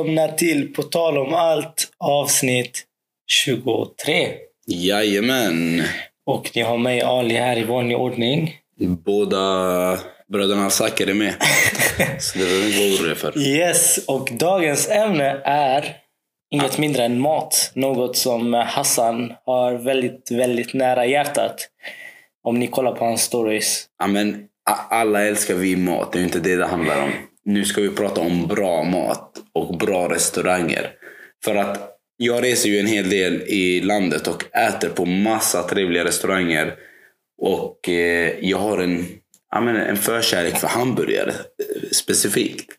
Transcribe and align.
Välkomna 0.00 0.28
till 0.28 0.74
På 0.74 0.82
tal 0.82 1.18
om 1.18 1.34
allt 1.34 1.88
avsnitt 1.98 2.84
23. 3.30 4.28
Jajamän. 4.66 5.82
Och 6.26 6.50
ni 6.54 6.62
har 6.62 6.78
mig 6.78 7.02
Ali 7.02 7.34
här 7.34 7.58
i 7.58 7.64
vanlig 7.64 7.96
ordning. 7.96 8.56
Båda 9.04 9.38
bröderna 10.32 10.70
Zacker 10.70 11.06
är 11.06 11.14
med. 11.14 11.34
Så 12.18 12.38
det 12.38 12.44
behöver 12.44 12.66
inte 12.66 12.78
vara 12.78 12.88
oroliga 12.88 13.14
för. 13.14 13.38
Yes, 13.38 13.98
och 14.06 14.28
dagens 14.32 14.88
ämne 14.88 15.40
är 15.44 15.96
inget 16.50 16.78
mindre 16.78 17.04
än 17.04 17.20
mat. 17.20 17.72
Något 17.74 18.16
som 18.16 18.54
Hassan 18.54 19.32
har 19.46 19.72
väldigt, 19.72 20.30
väldigt 20.30 20.74
nära 20.74 21.06
hjärtat. 21.06 21.68
Om 22.44 22.58
ni 22.58 22.66
kollar 22.66 22.92
på 22.92 23.04
hans 23.04 23.22
stories. 23.22 23.86
Ja, 23.98 24.06
men, 24.06 24.44
alla 24.90 25.26
älskar 25.26 25.54
vi 25.54 25.76
mat, 25.76 26.12
det 26.12 26.18
är 26.18 26.22
inte 26.22 26.40
det 26.40 26.56
det 26.56 26.66
handlar 26.66 27.02
om. 27.02 27.10
Nu 27.44 27.64
ska 27.64 27.80
vi 27.80 27.90
prata 27.90 28.20
om 28.20 28.46
bra 28.46 28.84
mat 28.84 29.29
och 29.54 29.78
bra 29.78 30.08
restauranger. 30.08 30.90
För 31.44 31.54
att 31.56 31.96
jag 32.16 32.42
reser 32.44 32.68
ju 32.68 32.78
en 32.78 32.86
hel 32.86 33.10
del 33.10 33.42
i 33.42 33.80
landet 33.80 34.26
och 34.26 34.56
äter 34.56 34.88
på 34.88 35.04
massa 35.04 35.62
trevliga 35.62 36.04
restauranger. 36.04 36.74
Och 37.42 37.88
eh, 37.88 38.34
jag 38.40 38.58
har 38.58 38.78
en, 38.78 39.06
ja, 39.50 39.60
men 39.60 39.76
en 39.76 39.96
förkärlek 39.96 40.56
för 40.58 40.68
hamburgare 40.68 41.30
eh, 41.30 41.88
specifikt. 41.92 42.70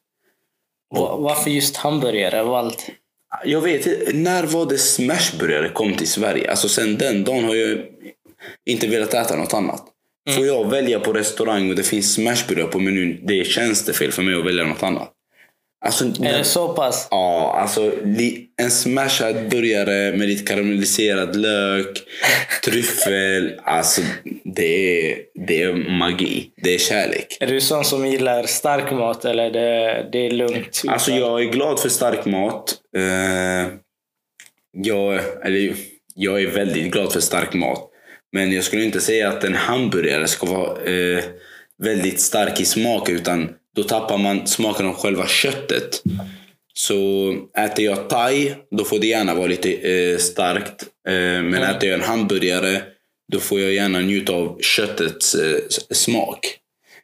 Va- 0.96 1.18
Varför 1.18 1.50
just 1.50 1.78
hamburgare 1.78 2.42
av 2.42 2.54
allt? 2.54 2.90
Jag 3.46 3.62
vet 3.62 3.86
inte, 3.88 4.12
när 4.14 4.44
var 4.44 4.66
det 4.70 4.78
smashburgare 4.78 5.70
kom 5.70 5.94
till 5.96 6.08
Sverige? 6.08 6.50
Alltså 6.50 6.70
sen 6.70 6.98
den 6.98 7.24
dagen 7.24 7.44
har 7.44 7.56
jag 7.56 7.80
inte 8.66 8.88
velat 8.88 9.14
äta 9.14 9.36
något 9.36 9.54
annat. 9.54 9.84
Får 10.36 10.46
jag 10.46 10.70
välja 10.70 11.00
på 11.00 11.14
restaurang 11.14 11.70
och 11.70 11.76
det 11.76 11.84
finns 11.84 12.14
smashburgare 12.14 12.68
på 12.68 12.80
menyn, 12.80 13.20
det 13.24 13.40
är 13.40 13.44
tjänstefel 13.44 14.12
för 14.12 14.22
mig 14.24 14.36
att 14.36 14.46
välja 14.46 14.64
något 14.66 14.84
annat. 14.84 15.12
Alltså, 15.86 16.06
Är 16.06 16.38
det 16.38 16.44
så 16.44 16.74
pass? 16.74 17.08
Ja, 17.12 17.58
alltså 17.62 17.92
en 18.58 18.72
smashad 18.72 19.50
burgare 19.50 20.18
med 20.18 20.28
lite 20.28 20.46
karamelliserad 20.46 21.36
lök, 21.36 22.04
tryffel. 22.66 23.60
Alltså 23.64 24.02
det 24.44 25.12
är, 25.12 25.18
det 25.48 25.64
är 25.64 25.74
magi. 26.00 26.52
Det 26.64 26.76
är 26.76 26.78
kärlek. 26.78 27.38
Är 27.40 27.48
du 27.48 27.62
sån 27.62 27.86
som 27.86 28.08
gillar 28.08 28.44
stark 28.44 28.92
mat 28.92 29.26
eller 29.26 29.52
det, 29.52 30.10
det 30.12 30.26
är 30.26 30.32
lugnt? 30.32 30.82
Alltså 30.88 31.12
jag 31.12 31.42
är 31.42 31.46
glad 31.46 31.80
för 31.80 31.90
stark 31.90 32.26
mat. 32.26 32.76
Eh, 32.98 33.74
jag, 34.72 35.20
eller, 35.46 35.74
jag 36.16 36.42
är 36.42 36.48
väldigt 36.48 36.92
glad 36.92 37.14
för 37.14 37.20
stark 37.20 37.54
mat. 37.54 37.88
Men 38.32 38.52
jag 38.52 38.64
skulle 38.64 38.84
inte 38.84 39.02
säga 39.02 39.30
att 39.30 39.44
en 39.44 39.56
hamburgare 39.56 40.28
ska 40.28 40.46
vara 40.48 40.84
eh, 40.84 41.24
väldigt 41.84 42.20
stark 42.20 42.62
i 42.62 42.66
smak. 42.66 43.10
Utan 43.10 43.50
då 43.76 43.84
tappar 43.84 44.18
man 44.18 44.48
smaken 44.48 44.86
av 44.86 44.94
själva 44.94 45.28
köttet. 45.28 46.04
Så 46.74 47.34
äter 47.58 47.86
jag 47.86 48.10
thai, 48.10 48.54
då 48.78 48.84
får 48.84 49.00
det 49.00 49.08
gärna 49.08 49.36
vara 49.36 49.48
lite 49.48 49.74
eh, 49.74 50.18
starkt. 50.18 50.84
Eh, 51.08 51.14
men 51.44 51.54
äter 51.54 51.90
jag 51.90 52.00
en 52.00 52.06
hamburgare, 52.06 52.82
då 53.32 53.40
får 53.40 53.60
jag 53.60 53.74
gärna 53.74 54.00
njuta 54.00 54.34
av 54.34 54.60
köttets 54.62 55.36
eh, 55.36 55.60
smak. 55.92 56.58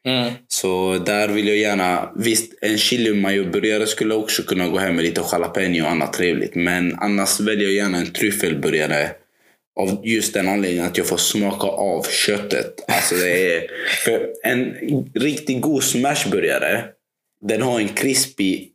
Mm. 0.06 0.34
Så 0.48 0.98
där 1.06 1.28
vill 1.28 1.48
jag 1.48 1.58
gärna... 1.58 2.12
Visst, 2.16 2.54
en 2.62 2.78
chili 2.78 3.14
mayo-burgare 3.14 3.88
skulle 3.88 4.16
också 4.16 4.44
kunna 4.44 4.70
gå 4.70 4.78
hem 4.78 4.96
med 4.96 5.06
lite 5.06 5.22
jalapeno 5.32 5.84
och 5.84 5.92
annat 5.92 6.14
trevligt. 6.14 6.56
Men 6.56 6.96
annars 7.00 7.40
väljer 7.40 7.64
jag 7.64 7.74
gärna 7.74 7.98
en 7.98 8.14
tryffelburgare. 8.14 9.10
Av 9.80 10.02
just 10.04 10.34
den 10.34 10.48
anledningen 10.48 10.86
att 10.86 10.98
jag 10.98 11.08
får 11.08 11.18
smaka 11.18 11.68
av 11.68 12.04
köttet. 12.04 12.84
Alltså 12.88 13.16
det 13.16 13.56
är, 13.56 13.68
för 14.06 14.34
en 14.44 14.74
riktigt 15.14 15.62
god 15.62 15.84
smashburgare, 15.84 16.86
den 17.42 17.62
har 17.62 17.80
en 17.80 17.88
krispig 17.88 18.72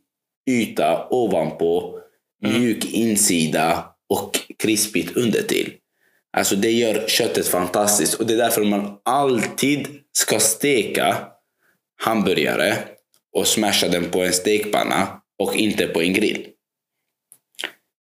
yta 0.49 1.07
ovanpå, 1.09 1.99
mjuk 2.41 2.85
insida 2.85 3.85
och 4.09 4.39
krispigt 4.57 5.17
undertill. 5.17 5.73
Alltså 6.37 6.55
det 6.55 6.71
gör 6.71 7.07
köttet 7.07 7.47
fantastiskt 7.47 8.13
och 8.13 8.27
det 8.27 8.33
är 8.33 8.37
därför 8.37 8.63
man 8.63 8.97
alltid 9.05 9.87
ska 10.11 10.39
steka 10.39 11.27
hamburgare 12.01 12.77
och 13.33 13.47
smasha 13.47 13.87
den 13.87 14.09
på 14.09 14.23
en 14.23 14.33
stekpanna 14.33 15.21
och 15.39 15.55
inte 15.55 15.87
på 15.87 16.01
en 16.01 16.13
grill. 16.13 16.47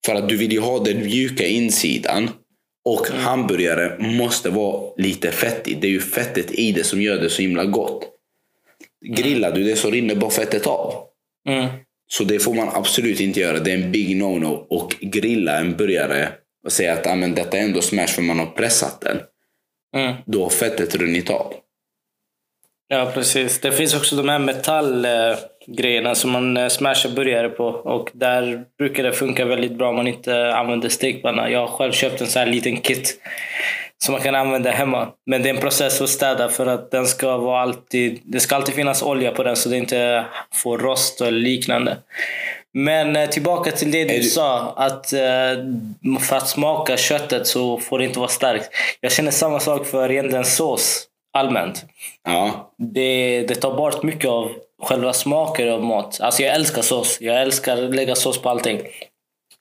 För 0.06 0.14
att 0.14 0.28
du 0.28 0.36
vill 0.36 0.52
ju 0.52 0.60
ha 0.60 0.78
den 0.78 1.02
mjuka 1.02 1.46
insidan 1.46 2.30
och 2.84 3.08
hamburgare 3.08 3.98
måste 3.98 4.50
vara 4.50 4.92
lite 4.96 5.30
fettig. 5.30 5.80
Det 5.80 5.86
är 5.86 5.90
ju 5.90 6.00
fettet 6.00 6.50
i 6.50 6.72
det 6.72 6.84
som 6.84 7.02
gör 7.02 7.20
det 7.20 7.30
så 7.30 7.42
himla 7.42 7.64
gott. 7.64 8.08
Grillar 9.06 9.52
du 9.52 9.64
det 9.64 9.76
så 9.76 9.90
rinner 9.90 10.14
bara 10.14 10.30
fettet 10.30 10.66
av. 10.66 11.04
Mm. 11.48 11.68
Så 12.06 12.24
det 12.24 12.38
får 12.38 12.54
man 12.54 12.68
absolut 12.72 13.20
inte 13.20 13.40
göra. 13.40 13.58
Det 13.58 13.70
är 13.70 13.74
en 13.74 13.92
big 13.92 14.16
no-no. 14.16 14.66
Och 14.68 14.96
grilla 15.00 15.58
en 15.58 15.76
burgare 15.76 16.28
och 16.64 16.72
säga 16.72 16.92
att 16.92 17.06
ah, 17.06 17.14
men 17.14 17.34
detta 17.34 17.58
är 17.58 17.62
ändå 17.62 17.80
smash 17.80 18.06
för 18.06 18.22
man 18.22 18.38
har 18.38 18.46
pressat 18.46 19.00
den. 19.00 19.20
Mm. 19.96 20.16
Då 20.26 20.42
har 20.42 20.50
fettet 20.50 20.94
runnit 20.94 21.30
av. 21.30 21.54
Ja, 22.92 23.10
precis. 23.14 23.60
Det 23.60 23.72
finns 23.72 23.94
också 23.94 24.16
de 24.16 24.28
här 24.28 24.38
metallgrejerna 24.38 26.14
som 26.14 26.30
man 26.30 26.56
eh, 26.56 26.68
smashar 26.68 27.10
burgare 27.10 27.48
på. 27.48 27.64
Och 27.66 28.10
där 28.12 28.64
brukar 28.78 29.02
det 29.02 29.12
funka 29.12 29.44
väldigt 29.44 29.72
bra 29.72 29.88
om 29.88 29.96
man 29.96 30.06
inte 30.06 30.54
använder 30.54 30.88
stekpanna. 30.88 31.50
Jag 31.50 31.60
har 31.60 31.76
själv 31.76 31.92
köpt 31.92 32.20
en 32.20 32.26
sån 32.26 32.40
här 32.40 32.46
liten 32.46 32.76
kit 32.76 33.20
som 34.04 34.12
man 34.12 34.20
kan 34.20 34.34
använda 34.34 34.70
hemma. 34.70 35.08
Men 35.26 35.42
det 35.42 35.48
är 35.50 35.54
en 35.54 35.60
process 35.60 36.00
att 36.00 36.08
städa 36.08 36.48
för 36.48 36.66
att 36.66 36.90
den 36.90 37.06
ska 37.06 37.36
vara 37.36 37.62
alltid, 37.62 38.20
det 38.24 38.40
ska 38.40 38.56
alltid 38.56 38.74
finnas 38.74 39.02
olja 39.02 39.30
på 39.30 39.42
den 39.42 39.56
så 39.56 39.68
det 39.68 39.76
inte 39.76 40.24
får 40.54 40.78
rost 40.78 41.20
eller 41.20 41.40
liknande. 41.40 41.96
Men 42.74 43.16
eh, 43.16 43.28
tillbaka 43.28 43.70
till 43.70 43.90
det 43.90 44.04
du 44.04 44.16
du- 44.16 44.22
sa, 44.22 44.74
att 44.76 45.12
eh, 45.12 45.20
för 46.20 46.36
att 46.36 46.48
smaka 46.48 46.96
köttet 46.96 47.46
så 47.46 47.78
får 47.78 47.98
det 47.98 48.04
inte 48.04 48.18
vara 48.18 48.28
starkt. 48.28 48.68
Jag 49.00 49.12
känner 49.12 49.30
samma 49.30 49.60
sak 49.60 49.86
för 49.86 50.10
egentligen 50.12 50.44
sås 50.44 51.08
allmänt 51.32 51.84
Ja, 52.24 52.72
det, 52.78 53.42
det 53.48 53.54
tar 53.54 53.76
bort 53.76 54.02
mycket 54.02 54.30
av 54.30 54.52
själva 54.82 55.12
smaken 55.12 55.72
av 55.72 55.84
mat. 55.84 56.20
Alltså 56.20 56.42
jag 56.42 56.54
älskar 56.54 56.82
sås. 56.82 57.18
Jag 57.20 57.42
älskar 57.42 57.84
att 57.84 57.94
lägga 57.94 58.14
sås 58.14 58.42
på 58.42 58.48
allting. 58.48 58.80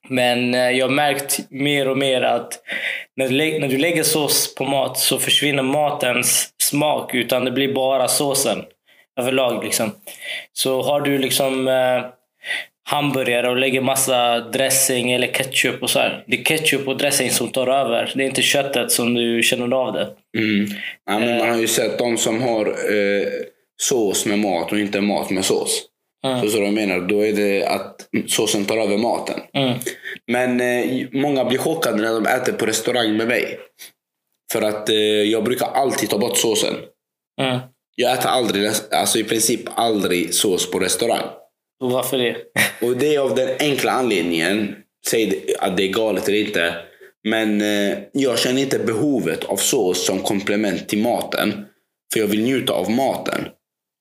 Men 0.10 0.54
eh, 0.54 0.70
jag 0.70 0.88
har 0.88 0.94
märkt 0.94 1.40
mer 1.50 1.88
och 1.88 1.98
mer 1.98 2.22
att 2.22 2.60
när 3.16 3.30
du, 3.30 3.60
när 3.60 3.68
du 3.68 3.78
lägger 3.78 4.04
sås 4.04 4.56
på 4.56 4.66
mat 4.66 4.98
så 4.98 5.20
försvinner 5.20 5.64
matens 5.64 6.54
smak. 6.64 7.14
Utan 7.14 7.46
det 7.46 7.52
blir 7.52 7.74
bara 7.74 8.08
såsen 8.08 8.64
överlag. 9.20 9.64
Liksom. 9.64 9.92
Så 10.54 10.82
har 10.82 11.02
du 11.02 11.18
liksom 11.18 11.68
eh, 11.68 12.04
hamburgare 12.92 13.50
och 13.50 13.58
lägger 13.58 13.82
massa 13.82 14.40
dressing 14.40 15.12
eller 15.12 15.28
ketchup 15.28 15.84
och 15.84 15.90
så 15.90 16.00
här. 16.00 16.24
Det 16.28 16.40
är 16.40 16.44
ketchup 16.44 16.88
och 16.88 16.98
dressing 16.98 17.30
som 17.30 17.50
tar 17.50 17.68
över. 17.68 18.12
Det 18.16 18.24
är 18.24 18.28
inte 18.28 18.42
köttet 18.42 18.92
som 18.92 19.14
du 19.14 19.44
känner 19.44 19.76
av 19.76 19.94
det. 19.94 20.08
mm. 20.38 20.68
ja 21.06 21.20
men 21.20 21.38
man 21.38 21.50
har 21.50 21.58
ju 21.58 21.68
sett 21.68 21.98
de 21.98 22.18
som 22.18 22.42
har 22.42 22.66
eh, 22.66 23.28
sås 23.82 24.26
med 24.26 24.40
mat 24.40 24.72
och 24.72 24.80
inte 24.80 25.02
mat 25.02 25.30
med 25.30 25.46
sås. 25.46 25.84
Mm. 26.26 26.42
Du 26.42 26.48
vad 26.48 26.68
jag 26.68 26.74
menar? 26.74 27.00
Då 27.00 27.26
är 27.26 27.34
det 27.34 27.66
att 27.66 28.08
såsen 28.28 28.66
tar 28.66 28.78
över 28.78 28.98
maten. 28.98 29.40
Mm. 29.54 29.80
Men 30.28 30.62
eh, 30.62 31.08
många 31.12 31.46
blir 31.46 31.58
chockade 31.58 31.98
när 31.98 32.14
de 32.14 32.26
äter 32.26 32.54
på 32.54 32.66
restaurang 32.66 33.18
med 33.18 33.28
mig. 33.28 33.60
För 34.52 34.62
att 34.62 34.90
eh, 34.90 34.96
jag 35.06 35.44
brukar 35.44 35.68
alltid 35.68 36.10
ta 36.10 36.18
bort 36.18 36.38
såsen. 36.38 36.76
Mm. 37.42 37.60
Jag 37.96 38.14
äter 38.14 38.30
aldrig, 38.30 38.72
alltså 38.92 39.20
i 39.20 39.24
princip 39.24 39.62
aldrig 39.76 40.34
sås 40.34 40.72
på 40.72 40.80
restaurang. 40.80 41.26
Och 41.82 41.92
varför 41.92 42.18
det? 42.18 42.36
Och 42.82 42.98
det 42.98 43.16
är 43.16 43.20
av 43.20 43.36
den 43.36 43.50
enkla 43.60 43.92
anledningen, 43.92 44.76
säg 45.08 45.46
att 45.60 45.78
det 45.78 45.84
är 45.84 45.94
galet 45.94 46.28
eller 46.28 46.40
inte, 46.40 46.76
men 47.24 47.62
eh, 47.62 47.98
jag 48.14 48.40
känner 48.40 48.62
inte 48.62 48.80
behovet 48.80 49.44
av 49.44 49.56
sås 49.56 50.06
som 50.06 50.20
komplement 50.20 50.90
till 50.90 51.02
maten. 51.02 51.66
För 52.14 52.20
jag 52.20 52.28
vill 52.28 52.44
njuta 52.44 52.74
av 52.74 52.92
maten. 52.92 53.48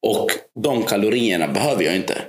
Och 0.07 0.31
de 0.63 0.83
kalorierna 0.83 1.49
behöver 1.49 1.85
jag 1.85 1.97
inte. 1.97 2.23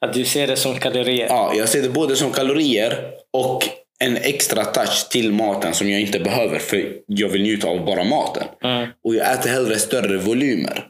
Att 0.00 0.12
du 0.12 0.24
ser 0.24 0.46
det 0.46 0.56
som 0.56 0.78
kalorier? 0.78 1.26
Ja, 1.26 1.52
jag 1.56 1.68
ser 1.68 1.82
det 1.82 1.88
både 1.88 2.16
som 2.16 2.30
kalorier 2.30 3.10
och 3.32 3.68
en 4.04 4.16
extra 4.16 4.64
touch 4.64 5.08
till 5.10 5.32
maten 5.32 5.74
som 5.74 5.90
jag 5.90 6.00
inte 6.00 6.20
behöver 6.20 6.58
för 6.58 6.92
jag 7.06 7.28
vill 7.28 7.42
njuta 7.42 7.68
av 7.68 7.84
bara 7.84 8.04
maten. 8.04 8.46
Mm. 8.64 8.88
Och 9.04 9.14
jag 9.14 9.32
äter 9.32 9.50
hellre 9.50 9.78
större 9.78 10.18
volymer. 10.18 10.86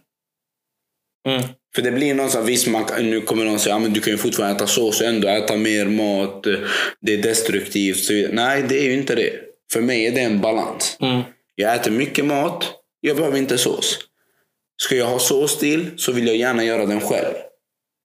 Mm. 1.28 1.42
För 1.74 1.82
det 1.82 1.90
blir 1.92 2.14
någonstans, 2.14 2.48
visst 2.48 2.66
man, 2.66 2.84
kan- 2.84 3.10
nu 3.10 3.20
kommer 3.20 3.44
någon 3.44 3.58
säga 3.58 3.76
att 3.76 3.94
du 3.94 4.00
kan 4.00 4.12
ju 4.12 4.16
fortfarande 4.18 4.56
äta 4.56 4.66
sås 4.66 5.00
och 5.00 5.06
ändå 5.06 5.28
äta 5.28 5.56
mer 5.56 5.86
mat. 5.86 6.42
Det 7.00 7.14
är 7.14 7.18
destruktivt. 7.22 7.98
Så, 8.04 8.12
nej, 8.32 8.64
det 8.68 8.78
är 8.78 8.84
ju 8.84 8.92
inte 8.92 9.14
det. 9.14 9.32
För 9.72 9.80
mig 9.80 10.06
är 10.06 10.10
det 10.12 10.20
en 10.20 10.40
balans. 10.40 10.96
Mm. 11.00 11.20
Jag 11.54 11.74
äter 11.74 11.90
mycket 11.90 12.24
mat, 12.24 12.64
jag 13.00 13.16
behöver 13.16 13.38
inte 13.38 13.58
sås. 13.58 13.98
Ska 14.82 14.96
jag 14.96 15.06
ha 15.06 15.18
sås 15.18 15.58
till 15.58 15.86
så 15.96 16.12
vill 16.12 16.26
jag 16.26 16.36
gärna 16.36 16.64
göra 16.64 16.86
den 16.86 17.00
själv. 17.00 17.34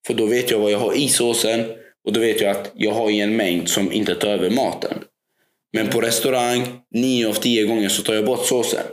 För 0.07 0.13
då 0.13 0.25
vet 0.25 0.51
jag 0.51 0.59
vad 0.59 0.71
jag 0.71 0.79
har 0.79 0.93
i 0.97 1.07
såsen 1.07 1.65
och 2.07 2.13
då 2.13 2.19
vet 2.19 2.41
jag 2.41 2.51
att 2.51 2.71
jag 2.75 2.91
har 2.91 3.09
i 3.09 3.19
en 3.19 3.35
mängd 3.35 3.69
som 3.69 3.91
inte 3.91 4.15
tar 4.15 4.27
över 4.29 4.49
maten. 4.49 4.97
Men 5.73 5.87
på 5.87 6.01
restaurang, 6.01 6.67
nio 6.93 7.27
av 7.29 7.33
tio 7.33 7.63
gånger 7.63 7.89
så 7.89 8.01
tar 8.03 8.13
jag 8.13 8.25
bort 8.25 8.45
såsen. 8.45 8.83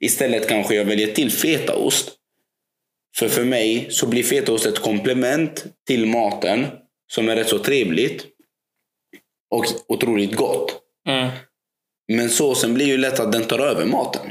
Istället 0.00 0.48
kanske 0.48 0.74
jag 0.74 0.84
väljer 0.84 1.06
till 1.06 1.30
fetaost. 1.32 2.12
För 3.18 3.28
för 3.28 3.44
mig 3.44 3.86
så 3.90 4.06
blir 4.06 4.22
fetaost 4.22 4.66
ett 4.66 4.78
komplement 4.78 5.64
till 5.86 6.06
maten 6.06 6.66
som 7.12 7.28
är 7.28 7.36
rätt 7.36 7.48
så 7.48 7.58
trevligt 7.58 8.26
och 9.54 9.64
otroligt 9.88 10.36
gott. 10.36 10.80
Mm. 11.08 11.28
Men 12.12 12.28
såsen 12.30 12.74
blir 12.74 12.86
ju 12.86 12.96
lätt 12.96 13.20
att 13.20 13.32
den 13.32 13.44
tar 13.44 13.58
över 13.58 13.84
maten. 13.84 14.26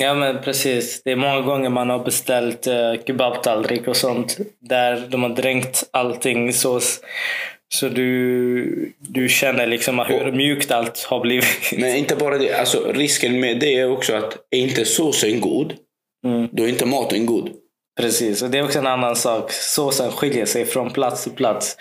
Ja 0.00 0.14
men 0.14 0.42
precis. 0.42 1.02
Det 1.04 1.12
är 1.12 1.16
många 1.16 1.40
gånger 1.40 1.70
man 1.70 1.90
har 1.90 2.04
beställt 2.04 2.66
uh, 2.66 2.94
kebabtallrik 3.06 3.88
och 3.88 3.96
sånt. 3.96 4.38
Där 4.60 5.06
de 5.08 5.22
har 5.22 5.30
dränkt 5.30 5.88
allting 5.90 6.48
i 6.48 6.52
sås. 6.52 7.00
Så 7.74 7.88
du, 7.88 8.92
du 8.98 9.28
känner 9.28 9.66
liksom 9.66 9.98
hur 9.98 10.32
mjukt 10.32 10.70
allt 10.70 11.02
har 11.02 11.20
blivit. 11.20 11.72
Men 11.78 11.96
inte 11.96 12.16
bara 12.16 12.38
det. 12.38 12.54
Alltså, 12.54 12.92
risken 12.92 13.40
med 13.40 13.60
det 13.60 13.74
är 13.78 13.90
också 13.90 14.14
att 14.14 14.38
är 14.50 14.58
inte 14.58 14.84
såsen 14.84 15.40
god, 15.40 15.74
Mm. 16.24 16.48
då 16.52 16.64
är 16.64 16.68
inte 16.68 16.86
maten 16.86 17.26
god. 17.26 17.50
Precis, 18.00 18.42
och 18.42 18.50
det 18.50 18.58
är 18.58 18.64
också 18.64 18.78
en 18.78 18.86
annan 18.86 19.16
sak. 19.16 19.52
Såsen 19.52 20.10
skiljer 20.10 20.46
sig 20.46 20.64
från 20.64 20.90
plats 20.90 21.22
till 21.22 21.32
plats. 21.32 21.76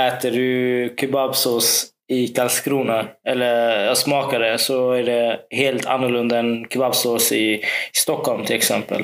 Äter 0.00 0.30
du 0.30 0.94
kebabsås 1.00 1.86
i 2.08 2.28
Karlskrona, 2.28 3.06
eller 3.28 3.94
smakar 3.94 4.40
det, 4.40 4.58
så 4.58 4.92
är 4.92 5.02
det 5.02 5.40
helt 5.50 5.86
annorlunda 5.86 6.38
än 6.38 6.66
kebabsås 6.70 7.32
i 7.32 7.64
Stockholm 7.92 8.44
till 8.44 8.56
exempel. 8.56 9.00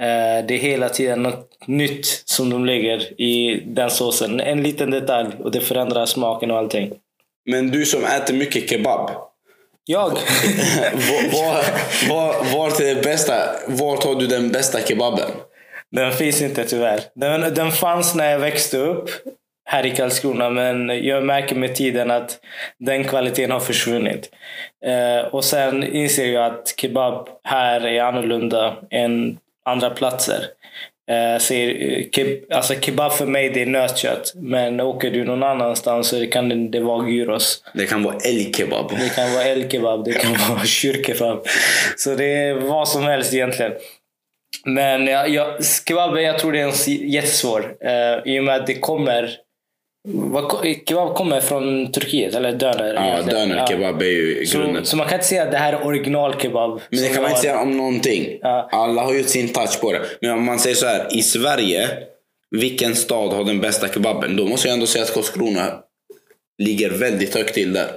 Eh, 0.00 0.46
Det 0.46 0.54
är 0.54 0.58
hela 0.58 0.88
tiden 0.88 1.22
något 1.22 1.48
nytt 1.66 2.22
som 2.24 2.50
de 2.50 2.64
lägger 2.64 3.20
i 3.20 3.62
den 3.66 3.90
såsen. 3.90 4.40
En 4.40 4.62
liten 4.62 4.90
detalj 4.90 5.28
och 5.38 5.50
det 5.50 5.60
förändrar 5.60 6.06
smaken 6.06 6.50
och 6.50 6.58
allting. 6.58 6.92
Men 7.50 7.70
du 7.70 7.86
som 7.86 8.04
äter 8.04 8.34
mycket 8.34 8.70
kebab. 8.70 9.10
Jag? 9.84 10.08
var, 10.92 11.32
var, 11.32 11.64
var, 12.08 12.58
vart, 12.58 12.80
är 12.80 12.94
det 12.94 13.02
bästa, 13.02 13.34
vart 13.66 14.04
har 14.04 14.14
du 14.14 14.26
den 14.26 14.52
bästa 14.52 14.80
kebaben? 14.80 15.30
Den 15.92 16.12
finns 16.12 16.42
inte 16.42 16.64
tyvärr. 16.64 17.00
Den, 17.14 17.54
den 17.54 17.72
fanns 17.72 18.14
när 18.14 18.30
jag 18.30 18.38
växte 18.38 18.78
upp 18.78 19.10
här 19.64 19.86
i 19.86 19.90
Karlskrona 19.90 20.50
men 20.50 21.04
jag 21.04 21.24
märker 21.24 21.56
med 21.56 21.74
tiden 21.74 22.10
att 22.10 22.38
den 22.78 23.04
kvaliteten 23.04 23.50
har 23.50 23.60
försvunnit. 23.60 24.30
Eh, 24.86 25.26
och 25.34 25.44
sen 25.44 25.84
inser 25.84 26.26
jag 26.26 26.44
att 26.46 26.74
kebab 26.76 27.28
här 27.44 27.86
är 27.86 28.02
annorlunda 28.02 28.76
än 28.90 29.38
andra 29.64 29.90
platser. 29.90 30.46
Eh, 31.10 31.40
ser, 31.40 31.68
eh, 31.68 32.04
keb, 32.12 32.52
alltså 32.52 32.74
kebab 32.74 33.12
för 33.12 33.26
mig 33.26 33.50
det 33.50 33.62
är 33.62 33.66
nötkött 33.66 34.32
men 34.34 34.80
åker 34.80 35.10
du 35.10 35.24
någon 35.24 35.42
annanstans 35.42 36.08
så 36.08 36.26
kan 36.26 36.48
det, 36.48 36.68
det 36.68 36.80
vara 36.80 37.08
gyros. 37.08 37.64
Det 37.74 37.86
kan 37.86 38.02
vara 38.02 38.16
älgkebab. 38.28 38.90
Det 39.00 39.14
kan 39.14 39.32
vara 39.32 39.44
älgkebab, 39.44 40.04
det 40.04 40.12
kan 40.12 40.32
vara 40.48 40.60
kyrkebab. 40.64 41.46
Så 41.96 42.14
det 42.14 42.24
är 42.24 42.54
vad 42.54 42.88
som 42.88 43.02
helst 43.02 43.34
egentligen. 43.34 43.72
Men 44.64 45.06
jag, 45.06 45.28
jag, 45.28 45.64
kebaben, 45.88 46.22
jag 46.22 46.38
tror 46.38 46.52
det 46.52 46.60
är 46.60 46.88
jättesvår. 46.88 47.60
Uh, 47.60 48.32
I 48.34 48.40
och 48.40 48.44
med 48.44 48.56
att 48.56 48.66
det 48.66 48.74
kommer... 48.74 49.36
Vad, 50.08 50.66
kebab 50.88 51.14
kommer 51.14 51.40
från 51.40 51.92
Turkiet, 51.92 52.34
eller 52.34 52.52
döner. 52.52 52.94
Ja, 52.94 53.04
egentligen. 53.04 53.48
dönerkebab 53.48 54.02
är 54.02 54.06
ju 54.06 54.46
Så, 54.46 54.58
grunden. 54.58 54.86
så 54.86 54.96
man 54.96 55.06
kan 55.06 55.14
inte 55.14 55.26
säga 55.26 55.42
att 55.42 55.50
det 55.50 55.56
här 55.58 55.72
är 55.72 55.86
originalkebab. 55.86 56.80
Men 56.90 57.00
det 57.00 57.08
kan 57.08 57.22
man 57.22 57.30
inte 57.30 57.40
säga 57.42 57.60
om 57.60 57.76
någonting. 57.76 58.38
Ja. 58.40 58.68
Alla 58.72 59.02
har 59.02 59.14
ju 59.14 59.24
sin 59.24 59.48
touch 59.48 59.80
på 59.80 59.92
det. 59.92 60.00
Men 60.20 60.30
om 60.30 60.44
man 60.44 60.58
säger 60.58 60.76
så 60.76 60.86
här, 60.86 61.06
i 61.16 61.22
Sverige, 61.22 61.88
vilken 62.50 62.94
stad 62.94 63.32
har 63.32 63.44
den 63.44 63.60
bästa 63.60 63.88
kebaben? 63.88 64.36
Då 64.36 64.46
måste 64.46 64.68
jag 64.68 64.74
ändå 64.74 64.86
säga 64.86 65.04
att 65.04 65.14
Karlskrona 65.14 65.82
ligger 66.62 66.90
väldigt 66.90 67.34
högt 67.34 67.54
till 67.54 67.72
där. 67.72 67.88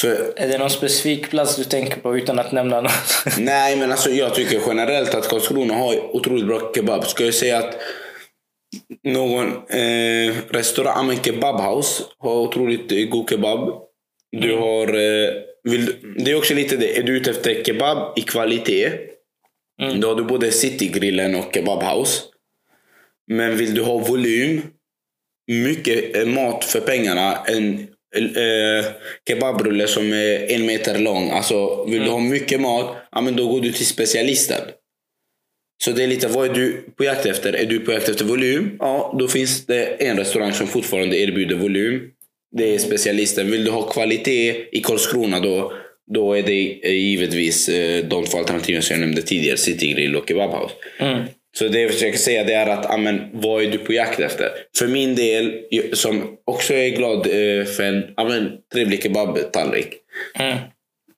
För, 0.00 0.32
Är 0.36 0.48
det 0.48 0.58
någon 0.58 0.70
specifik 0.70 1.30
plats 1.30 1.56
du 1.56 1.64
tänker 1.64 2.00
på 2.00 2.16
utan 2.16 2.38
att 2.38 2.52
nämna 2.52 2.80
något? 2.80 2.92
nej, 3.38 3.76
men 3.76 3.92
alltså 3.92 4.10
jag 4.10 4.34
tycker 4.34 4.60
generellt 4.66 5.14
att 5.14 5.28
Karlskrona 5.28 5.74
har 5.74 6.16
otroligt 6.16 6.46
bra 6.46 6.72
kebab. 6.74 7.06
Ska 7.06 7.24
jag 7.24 7.34
säga 7.34 7.58
att 7.58 7.76
någon 9.04 9.46
eh, 9.68 10.34
restaurang, 10.48 11.06
men 11.06 11.16
kebabhouse, 11.16 12.02
har 12.18 12.34
otroligt 12.34 12.92
eh, 12.92 12.98
god 12.98 13.30
kebab. 13.30 13.82
Du 14.32 14.56
har... 14.56 14.88
Eh, 14.88 15.32
vill, 15.64 15.94
det 16.18 16.30
är 16.30 16.38
också 16.38 16.54
lite 16.54 16.76
det, 16.76 16.98
är 16.98 17.02
du 17.02 17.16
ute 17.16 17.30
efter 17.30 17.64
kebab 17.64 18.18
i 18.18 18.22
kvalitet, 18.22 18.92
då 20.00 20.08
har 20.08 20.14
du 20.14 20.24
både 20.24 20.52
citygrillen 20.52 21.34
och 21.34 21.54
kebabhouse. 21.54 22.22
Men 23.26 23.56
vill 23.56 23.74
du 23.74 23.82
ha 23.82 23.98
volym, 23.98 24.62
mycket 25.52 26.16
eh, 26.16 26.26
mat 26.26 26.64
för 26.64 26.80
pengarna, 26.80 27.36
en 27.46 27.88
eh, 28.16 28.86
kebabrulle 29.28 29.86
som 29.86 30.12
är 30.12 30.52
en 30.52 30.66
meter 30.66 30.98
lång. 30.98 31.30
Alltså, 31.30 31.84
vill 31.84 32.02
du 32.02 32.10
ha 32.10 32.18
mycket 32.18 32.60
mat, 32.60 32.96
ja, 33.12 33.20
men 33.20 33.36
då 33.36 33.48
går 33.48 33.60
du 33.60 33.72
till 33.72 33.86
specialisten. 33.86 34.60
Så 35.84 35.92
det 35.92 36.02
är 36.02 36.06
lite, 36.06 36.28
vad 36.28 36.50
är 36.50 36.54
du 36.54 36.84
på 36.96 37.04
jakt 37.04 37.26
efter? 37.26 37.52
Är 37.52 37.66
du 37.66 37.80
på 37.80 37.92
jakt 37.92 38.08
efter 38.08 38.24
volym? 38.24 38.76
Ja, 38.78 39.16
då 39.18 39.28
finns 39.28 39.66
det 39.66 39.84
en 39.84 40.16
restaurang 40.16 40.52
som 40.52 40.66
fortfarande 40.66 41.18
erbjuder 41.18 41.56
volym. 41.56 42.00
Det 42.56 42.74
är 42.74 42.78
specialisten. 42.78 43.50
Vill 43.50 43.64
du 43.64 43.70
ha 43.70 43.82
kvalitet 43.82 44.68
i 44.72 44.80
Karlskrona 44.80 45.40
då, 45.40 45.72
då 46.14 46.32
är 46.32 46.42
det 46.42 46.88
givetvis 46.88 47.68
eh, 47.68 48.04
de 48.04 48.24
två 48.24 48.38
alternativen 48.38 48.82
som 48.82 48.94
jag 48.94 49.00
nämnde 49.00 49.22
tidigare, 49.22 49.56
Citygrill 49.56 50.16
och 50.16 50.28
Kebabhouse. 50.28 50.74
Mm. 50.98 51.24
Så 51.58 51.68
det 51.68 51.80
jag 51.80 51.90
försöker 51.92 52.18
säga 52.18 52.44
det 52.44 52.52
är 52.54 52.66
att, 52.66 52.86
amen, 52.86 53.20
vad 53.32 53.62
är 53.62 53.66
du 53.70 53.78
på 53.78 53.92
jakt 53.92 54.20
efter? 54.20 54.50
För 54.78 54.86
min 54.86 55.14
del, 55.14 55.52
som 55.92 56.36
också 56.46 56.74
är 56.74 56.88
glad 56.88 57.16
eh, 57.26 57.64
för 57.64 57.82
en 57.82 58.04
amen, 58.16 58.50
trevlig 58.72 59.02
kebabtallrik 59.02 59.88
Mm. 60.38 60.58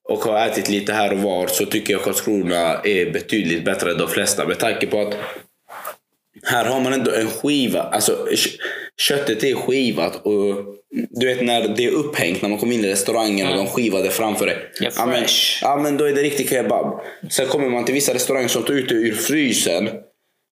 och 0.09 0.19
har 0.19 0.47
ätit 0.47 0.69
lite 0.69 0.93
här 0.93 1.11
och 1.13 1.19
var 1.19 1.47
så 1.47 1.65
tycker 1.65 1.93
jag 1.93 2.01
Karlskrona 2.03 2.81
är 2.83 3.11
betydligt 3.11 3.65
bättre 3.65 3.91
än 3.91 3.97
de 3.97 4.07
flesta. 4.07 4.47
Med 4.47 4.59
tanke 4.59 4.87
på 4.87 5.01
att 5.01 5.15
här 6.43 6.65
har 6.65 6.81
man 6.81 6.93
ändå 6.93 7.11
en 7.11 7.27
skiva. 7.27 7.81
Alltså 7.81 8.11
kö- 8.35 8.49
köttet 9.01 9.43
är 9.43 9.53
skivat 9.55 10.25
och 10.25 10.55
du 11.09 11.27
vet 11.27 11.41
när 11.41 11.67
det 11.67 11.85
är 11.85 11.91
upphängt 11.91 12.41
när 12.41 12.49
man 12.49 12.57
kommer 12.59 12.73
in 12.75 12.85
i 12.85 12.91
restaurangen 12.91 13.47
och 13.47 13.55
de 13.55 13.67
skivar 13.67 14.03
det 14.03 14.09
framför 14.09 14.45
dig. 14.45 14.57
Ja, 14.79 14.89
Ja, 14.97 15.05
men, 15.05 15.15
fresh. 15.19 15.59
ja 15.61 15.75
men 15.77 15.97
då 15.97 16.05
är 16.05 16.13
det 16.13 16.21
riktig 16.21 16.49
kebab. 16.49 16.99
Sen 17.29 17.47
kommer 17.47 17.69
man 17.69 17.85
till 17.85 17.93
vissa 17.95 18.13
restauranger 18.13 18.47
som 18.47 18.63
tar 18.63 18.73
ut 18.73 18.89
det 18.89 18.95
ur 18.95 19.13
frysen 19.13 19.89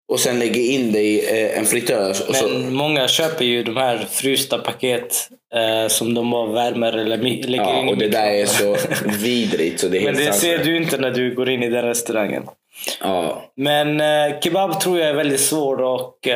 och 0.09 0.19
sen 0.19 0.39
lägger 0.39 0.62
in 0.62 0.92
det 0.92 1.01
i 1.01 1.42
eh, 1.42 1.59
en 1.59 1.65
fritös. 1.65 2.21
Och 2.21 2.36
så, 2.36 2.48
Men 2.48 2.74
många 2.74 3.07
köper 3.07 3.45
ju 3.45 3.63
de 3.63 3.77
här 3.77 4.07
frysta 4.12 4.57
paket 4.57 5.30
eh, 5.56 5.88
som 5.88 6.13
de 6.13 6.31
bara 6.31 6.51
värmer 6.51 6.94
eller 6.94 7.18
lägger 7.18 7.47
in 7.47 7.54
ja, 7.56 7.85
i 7.85 7.94
och 7.94 7.97
det 7.97 8.07
där 8.07 8.31
är 8.31 8.45
så 8.45 8.78
vidrigt 9.21 9.80
så 9.80 9.87
det 9.87 9.97
är 9.97 10.04
Men 10.04 10.16
det 10.16 10.23
ser 10.23 10.31
sanslöst. 10.31 10.66
du 10.66 10.78
inte 10.78 10.97
när 10.97 11.11
du 11.11 11.35
går 11.35 11.49
in 11.49 11.64
i 11.64 11.69
den 11.69 11.85
restaurangen. 11.85 12.44
Ja. 13.02 13.45
Men 13.56 14.02
eh, 14.02 14.40
kebab 14.40 14.80
tror 14.80 14.99
jag 14.99 15.09
är 15.09 15.14
väldigt 15.14 15.40
svår 15.40 15.95
att 15.95 16.28
eh, 16.28 16.35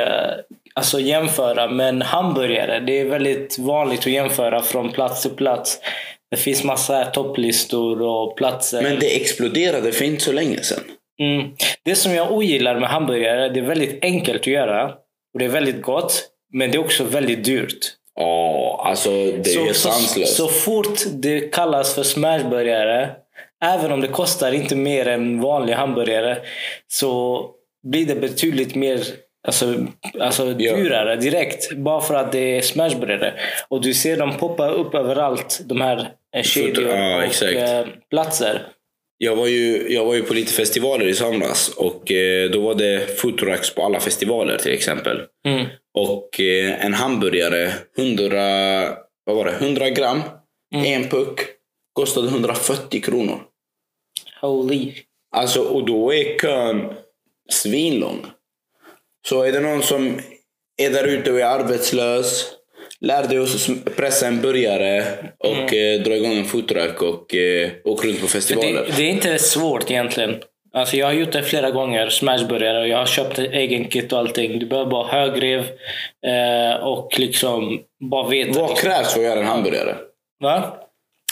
alltså 0.74 1.00
jämföra. 1.00 1.68
Men 1.68 2.02
hamburgare, 2.02 2.80
det 2.80 3.00
är 3.00 3.06
väldigt 3.06 3.60
vanligt 3.60 4.00
att 4.00 4.06
jämföra 4.06 4.62
från 4.62 4.92
plats 4.92 5.22
till 5.22 5.32
plats. 5.32 5.80
Det 6.32 6.38
finns 6.38 6.64
massa 6.64 7.06
topplistor 7.06 8.02
och 8.02 8.38
platser. 8.38 8.82
Men 8.82 9.00
det 9.00 9.16
exploderade 9.16 9.92
för 9.92 10.06
inte 10.06 10.24
så 10.24 10.32
länge 10.32 10.64
sedan. 10.64 10.84
Mm. 11.22 11.52
Det 11.84 11.96
som 11.96 12.12
jag 12.14 12.32
ogillar 12.32 12.80
med 12.80 12.90
hamburgare, 12.90 13.50
det 13.50 13.60
är 13.60 13.64
väldigt 13.64 14.04
enkelt 14.04 14.42
att 14.42 14.48
göra. 14.48 14.86
Och 15.34 15.40
det 15.40 15.46
är 15.46 15.50
väldigt 15.50 15.82
gott. 15.82 16.28
Men 16.54 16.72
det 16.72 16.78
är 16.78 16.80
också 16.80 17.04
väldigt 17.04 17.44
dyrt. 17.46 17.78
Ja, 18.16 18.84
alltså 18.90 19.10
det 19.10 19.38
är 19.38 19.44
Så, 19.44 19.66
så, 19.68 19.74
sanslöst. 19.74 20.36
så 20.36 20.48
fort 20.48 21.00
det 21.14 21.40
kallas 21.54 21.96
för 21.96 22.04
smashburgare, 22.04 23.10
även 23.66 23.92
om 23.92 24.02
det 24.02 24.08
kostar 24.08 24.52
inte 24.52 24.76
mer 24.76 25.08
än 25.08 25.42
vanlig 25.42 25.74
hamburgare, 25.74 26.38
så 26.88 27.46
blir 27.84 28.06
det 28.06 28.16
betydligt 28.16 28.76
mer 28.76 29.00
alltså, 29.48 29.76
alltså 30.20 30.46
Ja. 30.46 30.76
dyrare 30.76 31.16
direkt. 31.16 31.72
Bara 31.78 32.02
för 32.02 32.14
att 32.16 32.32
det 32.32 32.58
är 32.58 32.62
smashburgare. 32.62 33.34
Och 33.68 33.82
du 33.82 33.94
ser 33.94 34.18
dem 34.18 34.34
poppa 34.38 34.70
upp 34.70 34.96
överallt, 34.96 35.62
de 35.66 35.82
här 35.82 36.10
eh, 36.36 36.44
kedjor 36.44 36.88
och 36.90 37.44
eh, 37.44 37.86
platser. 38.10 38.62
Jag 39.24 39.36
var, 39.36 39.48
ju, 39.48 39.94
jag 39.94 40.06
var 40.06 40.16
ju 40.16 40.24
på 40.24 40.34
lite 40.34 40.54
festivaler 40.54 41.08
i 41.08 41.14
somras 41.14 41.70
och 41.70 42.12
eh, 42.12 42.50
då 42.50 42.62
var 42.62 42.76
det 42.76 43.20
foodtrucks 43.20 43.76
på 43.76 43.86
alla 43.86 44.00
festivaler 44.00 44.58
till 44.58 44.72
exempel. 44.72 45.22
Mm. 45.46 45.66
Och 45.94 46.40
eh, 46.40 46.86
en 46.86 46.94
hamburgare, 46.94 47.74
100, 47.98 48.38
vad 49.26 49.36
var 49.36 49.46
det, 49.46 49.52
100 49.52 49.90
gram, 49.90 50.22
en 50.76 51.10
puck, 51.10 51.40
kostade 51.94 52.28
140 52.28 53.02
kronor. 53.02 53.40
Holy. 54.42 54.94
Alltså, 55.36 55.62
och 55.62 55.86
då 55.86 56.14
är 56.14 56.40
kön 56.40 56.94
svinlång. 57.50 58.26
Så 59.28 59.44
är 59.44 59.52
det 59.52 59.60
någon 59.60 59.84
som 59.84 60.20
är 60.78 60.90
där 60.90 61.08
ute 61.08 61.32
och 61.32 61.40
är 61.40 61.46
arbetslös, 61.46 62.52
lär 63.02 63.28
dig 63.28 63.38
att 63.38 63.96
pressa 63.96 64.28
en 64.28 64.42
burgare 64.42 65.04
och 65.38 65.74
eh, 65.74 66.02
dra 66.02 66.16
igång 66.16 66.38
en 66.38 66.46
foodtruck 66.46 67.02
och 67.02 67.36
eh, 67.36 67.70
åka 67.84 68.08
runt 68.08 68.22
på 68.22 68.28
festivaler. 68.28 68.86
Det, 68.88 68.98
det 68.98 69.04
är 69.04 69.10
inte 69.10 69.40
svårt 69.40 69.92
egentligen. 69.92 70.36
Alltså 70.74 70.98
jag 70.98 71.06
har 71.06 71.14
gjort 71.14 71.32
det 71.32 71.44
flera 71.44 71.72
gånger, 71.72 72.10
smashburgare. 72.10 72.80
och 72.80 72.88
Jag 72.88 72.98
har 72.98 73.06
köpt 73.06 73.40
egen 73.40 73.86
kit 73.86 74.14
och 74.14 74.20
allting. 74.20 74.60
Du 74.60 74.66
behöver 74.66 74.92
bara 74.92 75.08
högrev 75.08 75.60
eh, 76.28 76.84
och 76.84 77.20
liksom 77.20 77.80
bara 78.12 78.30
veta. 78.30 78.60
Vad 78.60 78.70
liksom. 78.70 78.90
krävs 78.90 79.14
för 79.14 79.20
att 79.20 79.26
göra 79.26 79.40
en 79.40 79.46
hamburgare? 79.46 79.96
Va? 80.40 80.78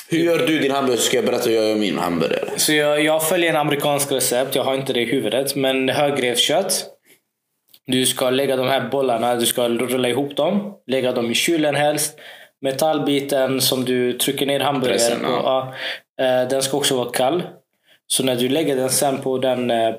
Hur 0.09 0.19
gör 0.19 0.37
du 0.47 0.59
din 0.59 0.71
hamburgare 0.71 0.97
så 0.97 1.05
ska 1.05 1.17
jag 1.17 1.25
berätta 1.25 1.49
hur 1.49 1.55
jag 1.55 1.69
gör 1.69 1.75
min 1.75 1.97
hamburgare. 1.97 2.49
Så 2.55 2.73
jag, 2.73 3.03
jag 3.03 3.27
följer 3.27 3.49
en 3.49 3.55
amerikansk 3.55 4.11
recept. 4.11 4.55
Jag 4.55 4.63
har 4.63 4.75
inte 4.75 4.93
det 4.93 5.01
i 5.01 5.05
huvudet. 5.05 5.55
Men 5.55 5.89
högrevkött. 5.89 6.85
Du 7.91 8.05
ska 8.05 8.29
lägga 8.29 8.55
de 8.55 8.67
här 8.67 8.89
bollarna, 8.89 9.35
du 9.35 9.45
ska 9.45 9.69
rulla 9.69 10.07
ihop 10.09 10.35
dem. 10.35 10.73
Lägga 10.87 11.11
dem 11.11 11.31
i 11.31 11.33
kylen 11.33 11.75
helst. 11.75 12.19
Metallbiten 12.61 13.61
som 13.61 13.85
du 13.85 14.13
trycker 14.13 14.45
ner 14.45 14.59
hamburgaren 14.59 15.19
på. 15.19 15.27
Ja, 15.27 15.73
eh, 16.21 16.47
den 16.47 16.61
ska 16.61 16.77
också 16.77 16.95
vara 16.97 17.09
kall. 17.09 17.43
Så 18.07 18.23
när 18.23 18.35
du 18.35 18.49
lägger 18.49 18.75
den 18.75 18.89
sen 18.89 19.17
på 19.17 19.37
den 19.37 19.71
eh, 19.71 19.95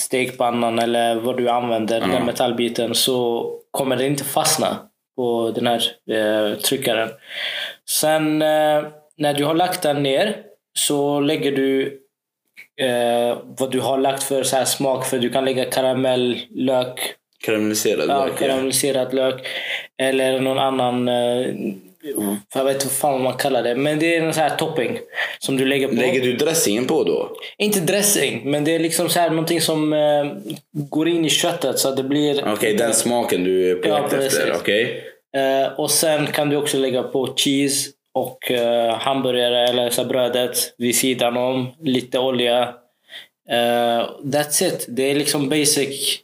stekpannan 0.00 0.78
eller 0.78 1.14
vad 1.16 1.36
du 1.36 1.48
använder, 1.48 2.00
Ja. 2.00 2.06
den 2.06 2.26
metallbiten, 2.26 2.94
så 2.94 3.50
kommer 3.70 3.96
den 3.96 4.06
inte 4.06 4.24
fastna 4.24 4.76
på 5.16 5.52
den 5.54 5.66
här 5.66 5.82
eh, 6.10 6.58
tryckaren. 6.58 7.08
Sen 7.88 8.42
eh, 8.42 8.82
när 9.16 9.34
du 9.34 9.44
har 9.44 9.54
lagt 9.54 9.82
den 9.82 10.02
ner 10.02 10.36
så 10.78 11.20
lägger 11.20 11.52
du 11.52 12.00
eh, 12.80 13.38
vad 13.44 13.70
du 13.70 13.80
har 13.80 13.98
lagt 13.98 14.22
för 14.22 14.42
så 14.42 14.56
här 14.56 14.64
smak. 14.64 15.06
För 15.06 15.18
du 15.18 15.30
kan 15.30 15.44
lägga 15.44 15.64
karamell, 15.64 16.38
lök, 16.50 17.14
Karamelliserad 17.46 18.10
ja, 18.10 18.24
lök. 18.24 18.32
ja. 18.34 18.38
karamelliserad 18.38 19.14
lök 19.14 19.46
eller 20.02 20.40
någon 20.40 20.58
annan 20.58 21.08
eh, 21.08 21.46
jag 22.54 22.64
vet 22.64 22.82
inte 22.82 22.94
fan 22.94 23.12
vad 23.12 23.20
man 23.20 23.36
kallar 23.36 23.62
det. 23.62 23.74
Men 23.74 23.98
det 23.98 24.16
är 24.16 24.22
en 24.22 24.34
sån 24.34 24.42
här 24.42 24.56
topping 24.56 24.98
som 25.38 25.56
du 25.56 25.64
lägger 25.64 25.88
på. 25.88 25.94
Lägger 25.94 26.22
du 26.22 26.32
dressingen 26.32 26.86
på 26.86 27.04
då? 27.04 27.36
Inte 27.58 27.80
dressing, 27.80 28.50
men 28.50 28.64
det 28.64 28.74
är 28.74 28.78
liksom 28.78 29.08
så 29.08 29.20
här 29.20 29.30
någonting 29.30 29.60
som 29.60 29.92
eh, 29.92 30.26
går 30.72 31.08
in 31.08 31.24
i 31.24 31.30
köttet 31.30 31.78
så 31.78 31.88
att 31.88 31.96
det 31.96 32.02
blir... 32.02 32.52
Okej, 32.52 32.74
den 32.74 32.94
smaken 32.94 33.44
du 33.44 33.70
är 33.70 33.74
på 33.74 33.88
Ja, 33.88 34.08
efter. 34.12 34.52
Okej? 34.56 35.04
Eh, 35.36 35.72
och 35.80 35.90
sen 35.90 36.26
kan 36.26 36.48
du 36.48 36.56
också 36.56 36.78
lägga 36.78 37.02
på 37.02 37.34
cheese 37.36 37.90
och 38.12 38.50
eh, 38.50 38.94
hamburgare 38.94 39.68
eller 39.68 39.90
så 39.90 40.04
brödet 40.04 40.74
vid 40.78 40.96
sidan 40.96 41.36
om. 41.36 41.68
Lite 41.82 42.18
olja. 42.18 42.62
Eh, 43.50 44.08
that's 44.22 44.66
it. 44.66 44.84
Det 44.88 45.10
är 45.10 45.14
liksom 45.14 45.48
basic 45.48 46.18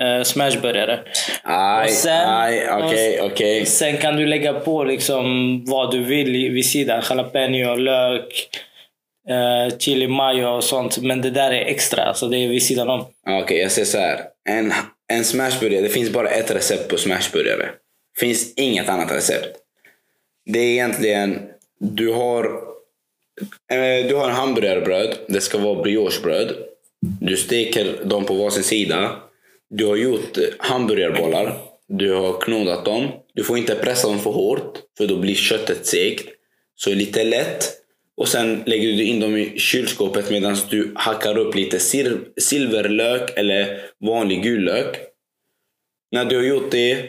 uh, 0.00 0.22
smashburgare. 0.22 1.00
Aj, 1.42 1.84
Och 1.84 1.90
sen- 1.90 2.28
aj, 2.28 2.68
okej, 2.70 3.20
okej. 3.22 3.66
Sen 3.66 3.96
kan 3.96 4.16
du 4.16 4.26
lägga 4.26 4.52
på 4.52 4.84
liksom 4.84 5.24
vad 5.64 5.90
du 5.90 6.04
vill 6.04 6.50
vid 6.52 6.66
sidan. 6.66 7.02
Jalapeno, 7.10 7.74
lök, 7.76 8.48
eh, 9.28 9.78
chili 9.78 10.08
mayo 10.08 10.46
och 10.46 10.64
sånt. 10.64 10.98
Men 10.98 11.22
det 11.22 11.30
där 11.30 11.50
är 11.50 11.64
extra, 11.64 12.14
så 12.14 12.26
det 12.26 12.36
är 12.38 12.48
vid 12.48 12.62
sidan 12.62 12.88
om. 12.90 13.06
Okej, 13.28 13.58
jag 13.58 13.70
säger 13.72 13.86
så 13.86 13.98
här. 13.98 14.20
En, 14.48 14.72
en 15.12 15.24
smashburgare, 15.24 15.82
det 15.82 15.88
finns 15.88 16.10
bara 16.10 16.28
ett 16.28 16.50
recept 16.50 16.88
på 16.88 16.96
smashburgare. 16.96 17.68
finns 18.20 18.54
inget 18.56 18.88
annat 18.88 19.12
recept. 19.12 19.56
Det 20.46 20.58
är 20.58 20.72
egentligen, 20.72 21.42
du 21.80 22.12
har, 22.12 22.44
eh, 23.72 24.06
du 24.08 24.14
har 24.14 24.28
en 24.28 24.34
hamburgerbröd. 24.34 25.14
Det 25.28 25.40
ska 25.40 25.58
vara 25.58 25.82
briochebröd. 25.82 26.52
Du 27.20 27.36
steker 27.36 27.96
dem 28.04 28.24
på 28.24 28.34
varsin 28.34 28.62
sida. 28.62 29.10
Du 29.76 29.86
har 29.86 29.96
gjort 29.96 30.36
eh, 30.36 30.44
hamburgerbollar. 30.58 31.56
Du 31.88 32.12
har 32.14 32.40
knodat 32.40 32.84
dem. 32.84 33.08
Du 33.34 33.44
får 33.44 33.58
inte 33.58 33.74
pressa 33.74 34.08
dem 34.08 34.18
för 34.18 34.30
hårt, 34.30 34.78
för 34.98 35.06
då 35.06 35.16
blir 35.16 35.34
köttet 35.34 35.86
segt. 35.86 36.28
Så 36.74 36.90
lite 36.90 37.24
lätt. 37.24 37.72
Och 38.16 38.28
sen 38.28 38.62
lägger 38.66 38.88
du 38.88 39.04
in 39.04 39.20
dem 39.20 39.36
i 39.36 39.58
kylskåpet 39.58 40.30
medan 40.30 40.56
du 40.70 40.92
hackar 40.96 41.38
upp 41.38 41.54
lite 41.54 41.78
sil- 41.90 42.24
silverlök 42.40 43.38
eller 43.38 43.80
vanlig 44.04 44.42
gul 44.42 44.64
lök. 44.64 44.96
När 46.12 46.24
du 46.24 46.36
har 46.36 46.42
gjort 46.42 46.70
det, 46.70 47.04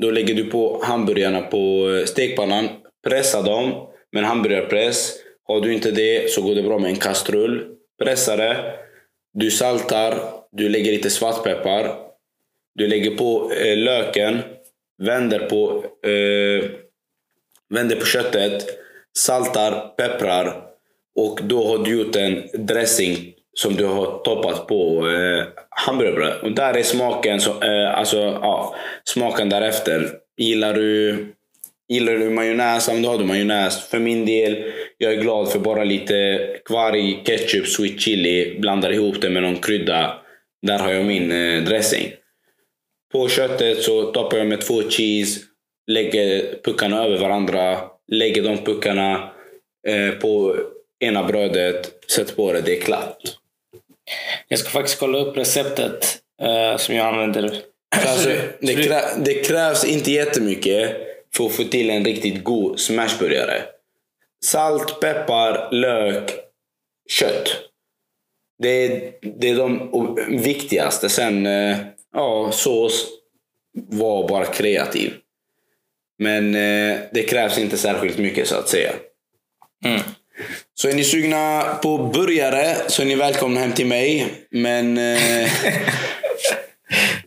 då 0.00 0.10
lägger 0.10 0.34
du 0.34 0.44
på 0.44 0.80
hamburgarna 0.84 1.40
på 1.40 1.90
eh, 1.90 2.04
stekpannan. 2.04 2.68
Pressa 3.08 3.42
dem 3.42 3.70
med 4.12 4.20
en 4.22 4.28
hamburgerpress. 4.28 5.12
Har 5.46 5.60
du 5.60 5.74
inte 5.74 5.90
det 5.90 6.30
så 6.30 6.42
går 6.42 6.54
det 6.54 6.62
bra 6.62 6.78
med 6.78 6.90
en 6.90 6.96
kastrull. 6.96 7.64
Pressa 8.02 8.36
det. 8.36 8.74
Du 9.32 9.50
saltar. 9.50 10.43
Du 10.56 10.68
lägger 10.68 10.92
lite 10.92 11.10
svartpeppar. 11.10 11.96
Du 12.74 12.86
lägger 12.88 13.10
på 13.10 13.52
eh, 13.52 13.76
löken. 13.76 14.38
Vänder 15.02 15.38
på, 15.38 15.84
eh, 16.08 16.70
vänder 17.74 17.96
på 17.96 18.06
köttet. 18.06 18.64
Saltar, 19.18 19.88
pepprar. 19.96 20.62
Och 21.16 21.40
då 21.42 21.66
har 21.66 21.78
du 21.78 21.98
gjort 21.98 22.16
en 22.16 22.42
dressing 22.66 23.34
som 23.54 23.76
du 23.76 23.84
har 23.84 24.22
toppat 24.24 24.66
på 24.66 25.08
eh, 25.08 25.44
hamburgerbröd. 25.70 26.40
Och 26.42 26.52
där 26.52 26.76
är 26.76 26.82
smaken, 26.82 27.40
så, 27.40 27.50
eh, 27.62 27.98
alltså, 27.98 28.16
ja, 28.16 28.74
smaken 29.04 29.48
därefter. 29.48 30.10
Gillar 30.36 30.74
du, 30.74 31.16
gillar 31.88 32.12
du 32.12 32.30
majonnäs, 32.30 32.86
då 33.02 33.08
har 33.08 33.18
du 33.18 33.24
majonnäs. 33.24 33.88
För 33.88 33.98
min 33.98 34.26
del, 34.26 34.72
jag 34.98 35.12
är 35.12 35.16
glad 35.16 35.52
för 35.52 35.58
bara 35.58 35.84
lite 35.84 36.48
kvarg, 36.64 37.22
ketchup, 37.24 37.66
sweet 37.66 38.00
chili. 38.00 38.58
Blandar 38.60 38.92
ihop 38.92 39.20
det 39.20 39.30
med 39.30 39.42
någon 39.42 39.56
krydda. 39.56 40.23
Där 40.66 40.78
har 40.78 40.92
jag 40.92 41.04
min 41.04 41.32
eh, 41.32 41.62
dressing. 41.62 42.12
På 43.12 43.28
köttet 43.28 43.82
så 43.82 44.12
toppar 44.12 44.38
jag 44.38 44.46
med 44.46 44.60
två 44.60 44.82
cheese. 44.82 45.40
Lägger 45.86 46.58
puckarna 46.64 47.04
över 47.04 47.18
varandra. 47.18 47.80
Lägger 48.12 48.42
de 48.42 48.58
puckarna 48.58 49.32
eh, 49.88 50.10
på 50.10 50.56
ena 51.00 51.24
brödet. 51.24 51.92
Sätter 52.10 52.34
på 52.34 52.52
det. 52.52 52.60
Det 52.60 52.78
är 52.78 52.80
klart. 52.80 53.16
Jag 54.48 54.58
ska 54.58 54.70
faktiskt 54.70 54.98
kolla 54.98 55.18
upp 55.18 55.36
receptet 55.36 56.18
eh, 56.42 56.76
som 56.76 56.94
jag 56.94 57.06
använder. 57.06 57.48
Så 57.48 58.08
alltså, 58.08 58.28
det, 58.60 58.74
krä, 58.74 59.02
det 59.24 59.34
krävs 59.34 59.84
inte 59.84 60.12
jättemycket 60.12 60.96
för 61.36 61.46
att 61.46 61.52
få 61.52 61.64
till 61.64 61.90
en 61.90 62.04
riktigt 62.04 62.44
god 62.44 62.80
smashburgare. 62.80 63.62
Salt, 64.44 65.00
peppar, 65.00 65.68
lök, 65.72 66.30
kött. 67.10 67.48
Det 68.64 68.84
är, 68.84 69.12
det 69.40 69.48
är 69.48 69.56
de 69.56 69.90
viktigaste. 70.28 71.08
Sen, 71.08 71.46
eh, 71.46 71.76
ja, 72.14 72.50
sås. 72.52 73.06
Var 73.72 74.28
bara 74.28 74.44
kreativ. 74.44 75.12
Men 76.18 76.54
eh, 76.54 76.98
det 77.12 77.22
krävs 77.22 77.58
inte 77.58 77.76
särskilt 77.76 78.18
mycket 78.18 78.48
så 78.48 78.56
att 78.56 78.68
säga. 78.68 78.92
Mm. 79.84 80.00
Så 80.74 80.88
är 80.88 80.94
ni 80.94 81.04
sugna 81.04 81.62
på 81.82 81.98
burgare 81.98 82.76
så 82.86 83.02
är 83.02 83.06
ni 83.06 83.14
välkomna 83.14 83.60
hem 83.60 83.72
till 83.72 83.86
mig. 83.86 84.26
Men 84.50 84.98
eh, 84.98 85.50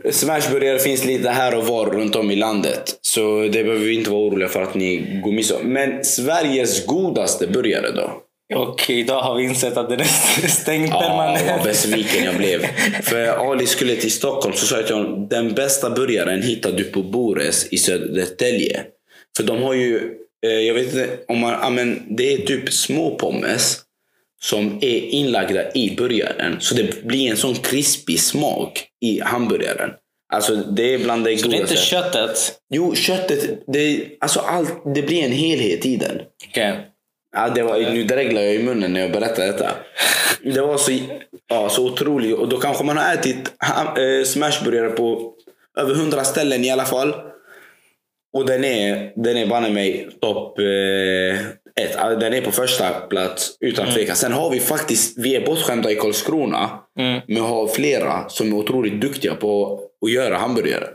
smashburgare 0.11 0.79
finns 0.79 1.05
lite 1.05 1.29
här 1.29 1.57
och 1.57 1.67
var 1.67 1.85
runt 1.85 2.15
om 2.15 2.31
i 2.31 2.35
landet. 2.35 2.99
Så 3.01 3.41
det 3.41 3.63
behöver 3.63 3.85
vi 3.85 3.95
inte 3.95 4.09
vara 4.09 4.21
oroliga 4.21 4.49
för 4.49 4.61
att 4.61 4.75
ni 4.75 5.21
går 5.23 5.31
miste 5.31 5.55
om. 5.55 5.73
Men 5.73 6.03
Sveriges 6.03 6.85
godaste 6.85 7.47
burgare 7.47 7.91
då? 7.91 8.26
Och 8.55 8.89
idag 8.89 9.21
har 9.21 9.35
vi 9.35 9.43
insett 9.43 9.77
att 9.77 9.89
den 9.89 9.99
är 9.99 10.47
stängd 10.47 10.89
Ja, 10.89 10.99
permanent. 11.01 11.43
vad 11.47 11.63
besviken 11.63 12.23
jag 12.23 12.37
blev. 12.37 12.65
För 13.03 13.51
Ali 13.51 13.67
skulle 13.67 13.95
till 13.95 14.11
Stockholm 14.11 14.55
så 14.55 14.65
sa 14.65 14.75
jag 14.77 14.85
till 14.87 14.95
honom 14.95 15.27
den 15.27 15.53
bästa 15.53 15.89
burgaren 15.89 16.41
hittar 16.41 16.71
du 16.71 16.83
på 16.83 17.03
Bores 17.03 17.67
i 17.71 17.77
Södertälje. 17.77 18.83
För 19.37 19.43
de 19.43 19.61
har 19.63 19.73
ju, 19.73 20.13
eh, 20.45 20.51
jag 20.51 20.73
vet 20.73 20.85
inte 20.85 21.09
om 21.27 21.39
man, 21.39 21.51
ja, 21.61 21.69
men 21.69 22.15
det 22.17 22.33
är 22.33 22.37
typ 22.37 22.73
små 22.73 23.15
pommes 23.15 23.79
som 24.41 24.77
är 24.81 24.97
inlagda 25.01 25.71
i 25.73 25.95
burgaren. 25.97 26.55
Så 26.59 26.75
det 26.75 27.03
blir 27.03 27.31
en 27.31 27.37
sån 27.37 27.55
krispig 27.55 28.19
smak 28.19 28.83
i 29.01 29.19
hamburgaren. 29.19 29.89
Alltså 30.33 30.55
det 30.55 30.93
är 30.93 30.99
bland 30.99 31.25
det 31.25 31.37
Så 31.37 31.47
det 31.47 31.55
är 31.57 31.59
inte 31.61 31.73
godaste. 31.73 31.89
köttet? 31.89 32.53
Jo, 32.73 32.95
köttet, 32.95 33.63
det, 33.73 34.05
alltså 34.19 34.39
allt, 34.39 34.73
det 34.95 35.01
blir 35.01 35.23
en 35.23 35.31
helhet 35.31 35.85
i 35.85 35.95
den. 35.95 36.19
Okej. 36.49 36.79
Ja, 37.37 37.49
det 37.49 37.63
var, 37.63 37.79
nu 37.79 38.03
dreglar 38.03 38.41
jag 38.41 38.55
i 38.55 38.63
munnen 38.63 38.93
när 38.93 39.01
jag 39.01 39.11
berättar 39.11 39.45
detta. 39.45 39.71
Det 40.43 40.61
var 40.61 40.77
så, 40.77 40.91
ja, 41.47 41.69
så 41.69 41.85
otroligt. 41.85 42.35
Och 42.35 42.49
då 42.49 42.57
kanske 42.57 42.83
man 42.83 42.97
har 42.97 43.13
ätit 43.13 43.37
eh, 43.37 44.25
smashburgare 44.25 44.89
på 44.89 45.33
över 45.77 45.95
hundra 45.95 46.23
ställen 46.23 46.65
i 46.65 46.71
alla 46.71 46.85
fall. 46.85 47.15
Och 48.33 48.45
den 48.45 48.63
är, 48.63 49.11
den 49.15 49.37
är 49.37 49.47
banne 49.47 49.69
mig 49.69 50.09
topp 50.21 50.59
eh, 50.59 50.65
ett. 51.83 51.95
Alltså, 51.95 52.19
Den 52.19 52.33
är 52.33 52.41
på 52.41 52.51
första 52.51 52.89
plats 52.89 53.57
utan 53.59 53.91
tvekan. 53.91 54.15
Sen 54.15 54.33
har 54.33 54.49
vi 54.49 54.59
faktiskt, 54.59 55.17
vi 55.17 55.35
är 55.35 55.45
bortskämda 55.45 55.91
i 55.91 55.95
Karlskrona. 55.95 56.69
Mm. 56.99 57.21
Men 57.27 57.43
har 57.43 57.67
flera 57.67 58.29
som 58.29 58.53
är 58.53 58.57
otroligt 58.57 59.01
duktiga 59.01 59.35
på 59.35 59.79
att 60.05 60.11
göra 60.11 60.37
hamburgare. 60.37 60.87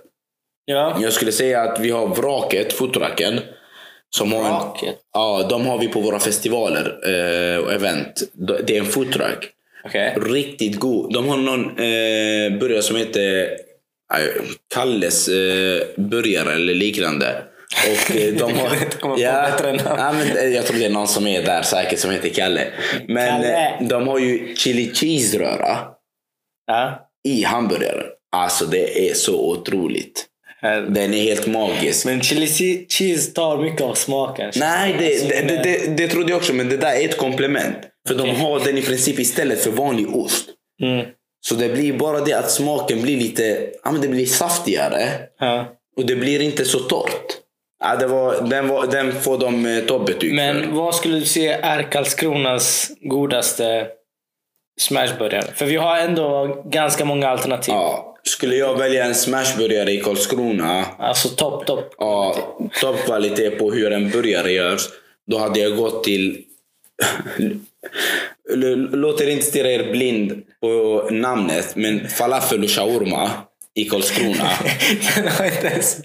Ja. 0.64 0.98
Jag 1.00 1.12
skulle 1.12 1.32
säga 1.32 1.62
att 1.62 1.80
vi 1.80 1.90
har 1.90 2.06
Vraket, 2.06 2.72
fotoracken. 2.72 3.40
Som 4.16 4.32
har 4.32 4.40
en? 4.40 4.94
Ja, 5.12 5.46
de 5.50 5.66
har 5.66 5.78
vi 5.78 5.88
på 5.88 6.00
våra 6.00 6.18
festivaler 6.18 6.98
eh, 7.04 7.58
och 7.58 7.72
event. 7.72 8.22
Det 8.66 8.76
är 8.76 8.80
en 8.80 8.86
foodtruck. 8.86 9.48
Okej. 9.84 10.14
Riktigt 10.20 10.78
god. 10.80 11.12
De 11.14 11.28
har 11.28 11.36
någon 11.36 11.64
eh, 11.64 12.58
burgare 12.60 12.82
som 12.82 12.96
heter 12.96 13.42
eh, 14.14 14.42
Kalles 14.74 15.28
eh, 15.28 15.82
burgare 15.96 16.52
eller 16.54 16.74
liknande. 16.74 17.42
Och 17.88 18.16
eh, 18.16 18.34
de 18.38 18.52
har... 18.52 19.18
Ja, 19.18 20.12
men 20.12 20.36
eh, 20.36 20.44
jag 20.44 20.66
tror 20.66 20.78
det 20.78 20.84
är 20.86 20.90
någon 20.90 21.08
som 21.08 21.26
är 21.26 21.42
där 21.42 21.62
säkert 21.62 21.98
som 21.98 22.10
heter 22.10 22.28
Kalle. 22.28 22.66
Men 23.08 23.42
Kalle. 23.42 23.66
eh, 23.80 23.86
de 23.88 24.08
har 24.08 24.18
ju 24.18 24.54
chili 24.56 24.94
cheese-röra 24.94 25.78
Ja. 26.66 27.10
i 27.28 27.42
hamburgaren. 27.42 28.04
Alltså 28.36 28.64
det 28.66 29.10
är 29.10 29.14
så 29.14 29.50
otroligt. 29.50 30.26
Den 30.88 31.14
är 31.14 31.22
helt 31.22 31.46
magisk. 31.46 32.06
Men 32.06 32.20
chili 32.20 32.46
che- 32.46 32.86
cheese 32.88 33.32
tar 33.32 33.58
mycket 33.58 33.80
av 33.80 33.94
smaken. 33.94 34.52
Nej, 34.56 34.96
det, 34.98 35.06
Alltså, 35.12 35.28
det, 35.28 35.42
det, 35.42 35.62
det, 35.62 35.96
det 35.96 36.08
trodde 36.08 36.30
jag 36.30 36.36
också, 36.36 36.52
men 36.54 36.68
det 36.68 36.76
där 36.76 36.94
är 37.00 37.04
ett 37.04 37.16
komplement. 37.16 37.76
För 38.08 38.14
de 38.14 38.30
har 38.30 38.60
den 38.64 38.78
i 38.78 38.82
princip 38.82 39.18
istället 39.18 39.60
för 39.60 39.70
vanlig 39.70 40.16
ost. 40.16 40.48
Mm. 40.82 41.06
Så 41.40 41.54
det 41.54 41.68
blir 41.68 41.92
bara 41.92 42.20
det 42.20 42.32
att 42.32 42.50
smaken 42.50 43.02
blir 43.02 43.16
lite 43.16 43.66
ja, 43.84 43.92
men 43.92 44.00
det 44.00 44.08
blir 44.08 44.26
saftigare. 44.26 45.08
Ja. 45.38 45.66
Och 45.96 46.06
det 46.06 46.16
blir 46.16 46.42
inte 46.42 46.64
så 46.64 46.78
torrt. 46.78 47.26
Ja, 47.84 47.96
det 47.96 48.06
var, 48.06 48.40
den, 48.42 48.68
var, 48.68 48.86
den 48.86 49.12
får 49.12 49.38
de 49.38 49.66
eh, 49.66 49.84
toppbetyg 49.84 50.30
för. 50.30 50.36
Men 50.36 50.74
vad 50.74 50.94
skulle 50.94 51.18
du 51.18 51.24
säga 51.26 51.58
är 51.58 51.82
Karlskronas 51.82 52.90
godaste 53.00 53.86
smashburgare? 54.80 55.44
För 55.54 55.66
vi 55.66 55.76
har 55.76 55.96
ändå 55.96 56.62
ganska 56.66 57.04
många 57.04 57.28
alternativ. 57.28 57.74
Ja, 57.74 58.11
skulle 58.24 58.56
jag 58.56 58.78
välja 58.78 59.04
en 59.04 59.14
smashburgare 59.14 59.92
i 59.92 60.00
Karlskrona, 60.00 60.84
Alltså 60.98 61.28
topp, 61.28 61.66
topp. 61.66 61.94
ja, 61.98 62.36
toppkvalitet 62.80 63.58
på 63.58 63.72
hur 63.72 63.92
en 63.92 64.10
burgare 64.10 64.52
görs, 64.52 64.88
då 65.30 65.38
hade 65.38 65.60
jag 65.60 65.76
gått 65.76 66.04
till... 66.04 66.38
Låt 68.92 69.20
er 69.20 69.26
inte 69.30 69.44
stirra 69.46 69.70
er 69.70 69.92
blind 69.92 70.42
på 70.60 71.08
namnet, 71.10 71.76
men 71.76 72.08
falafel 72.08 72.64
och 72.64 72.70
shawarma 72.70 73.30
i 73.74 73.84
Karlskrona. 73.84 74.48
Den 75.16 75.28
har 75.28 75.44
inte 75.44 75.66
ens 75.66 75.96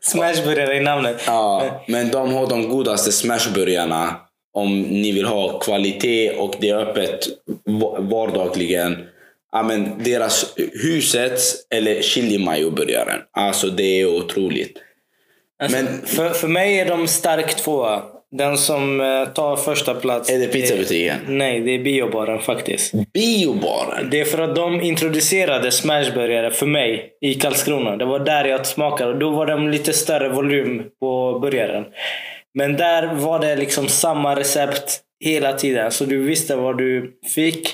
smashburgare 0.00 0.76
i 0.76 0.80
namnet. 0.80 1.22
Ja, 1.26 1.84
men 1.88 2.08
de 2.10 2.34
har 2.34 2.46
de 2.46 2.68
godaste 2.68 3.12
smashburgarna 3.12 4.16
om 4.54 4.82
ni 4.82 5.12
vill 5.12 5.24
ha 5.24 5.58
kvalitet 5.58 6.30
och 6.30 6.54
det 6.60 6.68
är 6.68 6.76
öppet 6.76 7.20
va- 7.64 7.96
vardagligen. 8.00 8.96
Ja, 9.52 9.62
men 9.62 10.02
deras 10.04 10.54
husets 10.82 11.54
eller 11.74 12.02
chili 12.02 12.38
mayo-burgaren. 12.38 13.20
Alltså 13.32 13.66
det 13.66 14.00
är 14.00 14.06
otroligt. 14.06 14.78
Alltså, 15.62 15.76
Men- 15.78 16.02
för, 16.06 16.30
för 16.30 16.48
mig 16.48 16.80
är 16.80 16.86
de 16.86 17.06
stark 17.08 17.56
tvåa. 17.56 18.02
Den 18.32 18.58
som 18.58 19.00
eh, 19.00 19.24
tar 19.24 19.56
första 19.56 19.94
plats. 19.94 20.30
Är 20.30 20.38
det 20.38 20.46
pizzabutiken? 20.46 21.16
Nej, 21.28 21.60
det 21.60 21.70
är 21.70 21.78
biobaren 21.78 22.38
faktiskt. 22.38 22.92
Biobaren. 23.12 24.10
Det 24.10 24.20
är 24.20 24.24
för 24.24 24.38
att 24.42 24.56
de 24.56 24.80
introducerade 24.80 25.70
smashburgare 25.70 26.50
för 26.50 26.66
mig 26.66 27.12
i 27.20 27.34
Karlskrona. 27.34 27.96
Det 27.96 28.04
var 28.04 28.18
där 28.18 28.44
jag 28.44 28.66
smakade. 28.66 29.18
Då 29.18 29.30
var 29.30 29.46
de 29.46 29.68
lite 29.68 29.92
större 29.92 30.28
volym 30.28 30.82
på 31.00 31.38
burgaren. 31.42 31.84
Men 32.54 32.76
där 32.76 33.14
var 33.14 33.38
det 33.38 33.56
liksom 33.56 33.88
samma 33.88 34.36
recept 34.36 35.00
hela 35.24 35.52
tiden. 35.52 35.90
Så 35.90 36.04
du 36.04 36.22
visste 36.22 36.56
vad 36.56 36.78
du 36.78 37.12
fick 37.34 37.68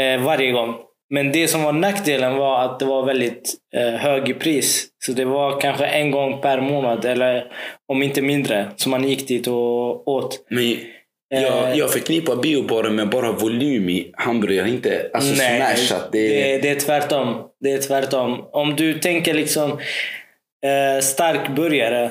eh, 0.00 0.20
varje 0.22 0.50
gång. 0.52 0.74
Men 1.10 1.32
det 1.32 1.48
som 1.48 1.62
var 1.62 1.72
nackdelen 1.72 2.36
var 2.36 2.64
att 2.64 2.78
det 2.78 2.84
var 2.84 3.06
väldigt 3.06 3.54
eh, 3.76 3.94
hög 3.94 4.28
i 4.28 4.34
pris. 4.34 4.86
Så 5.04 5.12
det 5.12 5.24
var 5.24 5.60
kanske 5.60 5.86
en 5.86 6.10
gång 6.10 6.40
per 6.40 6.60
månad, 6.60 7.04
eller 7.04 7.52
om 7.88 8.02
inte 8.02 8.22
mindre, 8.22 8.66
som 8.76 8.90
man 8.90 9.08
gick 9.08 9.28
dit 9.28 9.46
och 9.46 10.08
åt. 10.08 10.46
Men 10.48 11.42
jag, 11.42 11.76
jag 11.76 11.92
förknippar 11.92 12.36
biobaren 12.36 12.94
med 12.94 13.08
bara 13.08 13.32
volym 13.32 13.88
i 13.88 14.10
hamburgare, 14.16 14.68
inte 14.68 15.10
alltså 15.14 15.34
smashat. 15.34 16.08
Det, 16.12 16.28
det, 16.28 16.58
det 16.58 16.68
är 16.68 16.80
tvärtom. 16.80 17.42
Det 17.60 17.72
är 17.72 17.78
tvärtom. 17.78 18.44
Om 18.52 18.76
du 18.76 18.98
tänker 18.98 19.34
liksom 19.34 19.70
eh, 20.66 21.00
stark 21.02 21.56
burgare. 21.56 22.10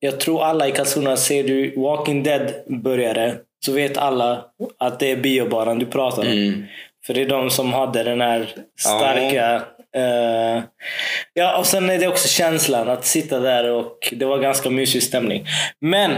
Jag 0.00 0.20
tror 0.20 0.42
alla 0.42 0.68
i 0.68 0.72
Karlskrona, 0.72 1.16
ser 1.16 1.42
du 1.42 1.74
Walking 1.76 2.22
Dead 2.22 2.52
burgare 2.66 3.34
så 3.64 3.72
vet 3.72 3.96
alla 3.96 4.44
att 4.78 5.00
det 5.00 5.10
är 5.10 5.16
biobaren 5.16 5.78
du 5.78 5.86
pratar 5.86 6.22
om. 6.22 6.28
Mm. 6.28 6.64
För 7.06 7.14
det 7.14 7.22
är 7.22 7.28
de 7.28 7.50
som 7.50 7.72
hade 7.72 8.02
den 8.02 8.20
här 8.20 8.54
starka... 8.78 9.62
eh, 9.96 10.62
ja, 11.34 11.58
och 11.58 11.66
sen 11.66 11.90
är 11.90 11.98
det 11.98 12.08
också 12.08 12.28
känslan 12.28 12.88
att 12.88 13.04
sitta 13.04 13.38
där 13.38 13.70
och 13.70 14.08
det 14.12 14.24
var 14.24 14.38
ganska 14.38 14.70
mysig 14.70 15.02
stämning. 15.02 15.46
Men 15.80 16.10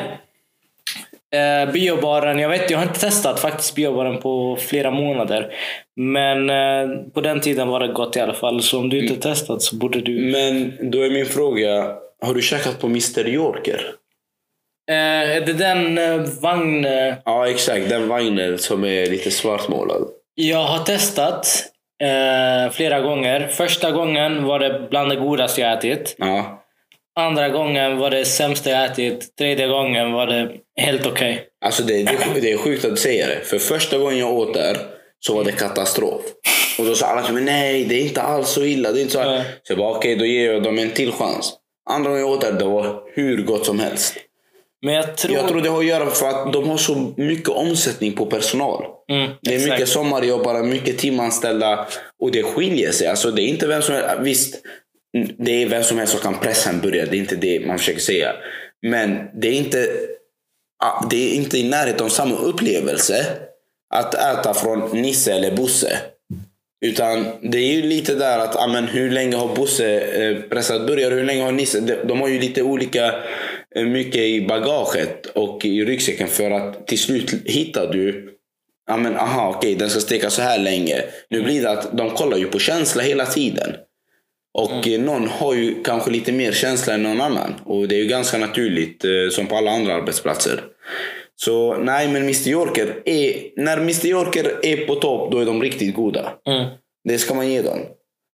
eh, 1.34 1.72
biobaren, 1.72 2.38
jag 2.38 2.48
vet 2.48 2.70
jag 2.70 2.78
har 2.78 2.86
inte 2.86 3.00
testat 3.00 3.40
faktiskt 3.40 3.74
biobaren 3.74 4.20
på 4.20 4.56
flera 4.60 4.90
månader. 4.90 5.54
Men 5.96 6.50
eh, 6.50 6.98
på 7.14 7.20
den 7.20 7.40
tiden 7.40 7.68
var 7.68 7.80
det 7.80 7.88
gott 7.88 8.16
i 8.16 8.20
alla 8.20 8.34
fall. 8.34 8.62
Så 8.62 8.78
om 8.78 8.88
du 8.88 9.06
inte 9.06 9.22
testat 9.22 9.62
så 9.62 9.76
borde 9.76 10.00
du... 10.00 10.32
Men 10.32 10.90
då 10.90 11.02
är 11.02 11.10
min 11.10 11.26
fråga, 11.26 11.96
har 12.20 12.34
du 12.34 12.42
käkat 12.42 12.80
på 12.80 12.86
Mr 12.86 13.28
Yorker? 13.28 13.94
Eh, 14.90 15.36
är 15.36 15.40
det 15.40 15.52
den 15.52 15.98
eh, 15.98 16.20
vagn... 16.40 16.86
Ja 17.24 17.48
exakt, 17.48 17.88
den 17.88 18.08
vagnen 18.08 18.58
som 18.58 18.84
är 18.84 19.06
lite 19.06 19.30
svartmålad. 19.30 20.02
Jag 20.34 20.64
har 20.64 20.84
testat 20.84 21.64
eh, 22.02 22.72
flera 22.72 23.00
gånger. 23.00 23.48
Första 23.48 23.90
gången 23.90 24.44
var 24.44 24.58
det 24.58 24.86
bland 24.90 25.10
det 25.10 25.16
godaste 25.16 25.60
jag 25.60 25.72
ätit. 25.72 26.14
Ja. 26.18 26.58
Andra 27.20 27.48
gången 27.48 27.98
var 27.98 28.10
det 28.10 28.24
sämsta 28.24 28.70
jag 28.70 28.84
ätit. 28.84 29.36
Tredje 29.36 29.66
gången 29.66 30.12
var 30.12 30.26
det 30.26 30.50
helt 30.80 31.06
okej. 31.06 31.46
Alltså 31.64 31.82
det, 31.82 32.02
det, 32.02 32.40
det 32.40 32.52
är 32.52 32.58
sjukt 32.58 32.84
att 32.84 32.90
du 32.90 32.96
säger 32.96 33.28
det. 33.28 33.44
För 33.44 33.58
första 33.58 33.98
gången 33.98 34.18
jag 34.18 34.32
åt 34.32 34.54
där 34.54 34.76
så 35.20 35.34
var 35.34 35.44
det 35.44 35.52
katastrof. 35.52 36.22
Och 36.78 36.84
då 36.84 36.94
sa 36.94 37.06
alla 37.06 37.22
till 37.22 37.34
mig, 37.34 37.44
nej 37.44 37.84
det 37.84 37.94
är 37.94 38.02
inte 38.02 38.22
alls 38.22 38.48
så 38.48 38.64
illa. 38.64 38.92
Det 38.92 38.98
är 38.98 39.02
inte 39.02 39.12
så, 39.12 39.24
Nej. 39.24 39.44
så 39.62 39.72
jag 39.72 39.78
bara, 39.78 39.96
okej 39.96 40.16
då 40.16 40.24
ger 40.24 40.52
jag 40.52 40.62
dem 40.62 40.78
en 40.78 40.90
till 40.90 41.12
chans. 41.12 41.52
Andra 41.90 42.10
gången 42.10 42.24
jag 42.24 42.30
åt 42.32 42.40
där, 42.40 42.52
det 42.52 42.64
var 42.64 43.02
hur 43.14 43.42
gott 43.42 43.66
som 43.66 43.80
helst. 43.80 44.16
Men 44.82 44.94
jag 44.94 45.16
tror... 45.16 45.34
Jag 45.34 45.48
tror 45.48 45.60
det 45.60 45.68
har 45.68 45.78
att 45.78 45.86
göra 45.86 46.10
för 46.10 46.28
att 46.28 46.52
de 46.52 46.68
har 46.68 46.76
så 46.76 47.12
mycket 47.16 47.48
omsättning 47.48 48.12
på 48.12 48.26
personal. 48.26 48.84
Mm, 49.12 49.30
Det 49.42 49.50
är 49.50 49.54
exakt. 49.54 49.72
mycket 49.72 49.88
sommarjobbare, 49.88 50.62
mycket 50.62 50.98
timanställda 50.98 51.86
och 52.22 52.30
det 52.32 52.42
skiljer 52.42 52.92
sig. 52.92 53.06
Alltså 53.06 53.30
det 53.30 53.42
är 53.42 53.46
inte 53.46 53.66
vem 53.66 53.82
som 53.82 53.94
helst. 53.94 54.16
Visst, 54.20 54.62
det 55.38 55.62
är 55.62 55.68
vem 55.68 55.82
som 55.82 55.98
helst 55.98 56.12
som 56.12 56.20
kan 56.32 56.40
pressa 56.40 56.70
en 56.70 56.80
burgare. 56.80 57.06
Det 57.10 57.16
är 57.16 57.20
inte 57.20 57.36
det 57.36 57.66
man 57.66 57.78
försöker 57.78 58.00
säga. 58.00 58.32
Men 58.86 59.18
det 59.34 59.48
är 59.48 59.52
inte, 59.52 59.88
det 61.10 61.16
är 61.30 61.34
inte 61.34 61.58
i 61.58 61.68
närheten 61.68 62.04
av 62.06 62.10
samma 62.10 62.36
upplevelse 62.36 63.26
att 63.94 64.14
äta 64.14 64.54
från 64.54 65.02
Nisse 65.02 65.32
eller 65.32 65.56
Bosse. 65.56 65.98
Utan 66.84 67.26
det 67.42 67.58
är 67.58 67.72
ju 67.72 67.82
lite 67.82 68.14
där 68.14 68.38
att, 68.38 68.56
ah, 68.56 68.66
men 68.66 68.84
hur 68.88 69.10
länge 69.10 69.36
har 69.36 69.56
Bosse 69.56 70.00
eh, 70.00 70.36
pressat 70.42 70.86
burgare? 70.86 71.14
Hur 71.14 71.24
länge 71.24 71.42
har 71.42 71.52
Nisse? 71.52 71.80
De, 72.04 72.20
har 72.20 72.28
ju 72.28 72.40
lite 72.40 72.62
olika 72.62 73.14
mycket 73.74 74.20
i 74.20 74.46
bagaget 74.46 75.26
och 75.26 75.64
i 75.64 75.84
ryggsäcken 75.84 76.28
för 76.28 76.50
att 76.50 76.86
till 76.86 76.98
slut 76.98 77.34
hittar 77.44 77.92
du 77.92 78.28
Ja 78.86 78.96
men 78.96 79.16
aha 79.16 79.54
okej 79.56 79.74
den 79.74 79.90
ska 79.90 80.00
steka 80.00 80.30
så 80.30 80.42
här 80.42 80.58
länge. 80.58 81.04
Nu 81.30 81.42
blir 81.42 81.62
det 81.62 81.70
att 81.70 81.96
de 81.96 82.10
kollar 82.10 82.36
ju 82.36 82.46
på 82.46 82.58
känsla 82.58 83.02
hela 83.02 83.26
tiden. 83.26 83.74
Och 84.54 84.88
eh, 84.88 85.00
någon 85.00 85.28
har 85.28 85.54
ju 85.54 85.82
kanske 85.82 86.10
lite 86.10 86.32
mer 86.32 86.52
känsla 86.52 86.94
än 86.94 87.02
någon 87.02 87.20
annan. 87.20 87.54
Och 87.64 87.88
det 87.88 87.94
är 87.94 88.02
ju 88.02 88.08
ganska 88.08 88.38
naturligt 88.38 89.04
eh, 89.04 89.10
som 89.30 89.46
på 89.46 89.56
alla 89.56 89.70
andra 89.70 89.94
arbetsplatser. 89.94 90.60
Så 91.36 91.76
nej 91.76 92.08
men 92.08 92.22
Mr 92.22 92.48
Yorker 92.48 93.02
är, 93.04 93.50
när 93.56 93.76
Mr 93.76 94.06
Yorker 94.06 94.58
är 94.62 94.86
på 94.86 94.94
topp 94.94 95.32
då 95.32 95.38
är 95.38 95.46
de 95.46 95.62
riktigt 95.62 95.94
goda. 95.94 96.32
Mm. 96.46 96.66
Det 97.04 97.18
ska 97.18 97.34
man 97.34 97.50
ge 97.50 97.62
dem. 97.62 97.78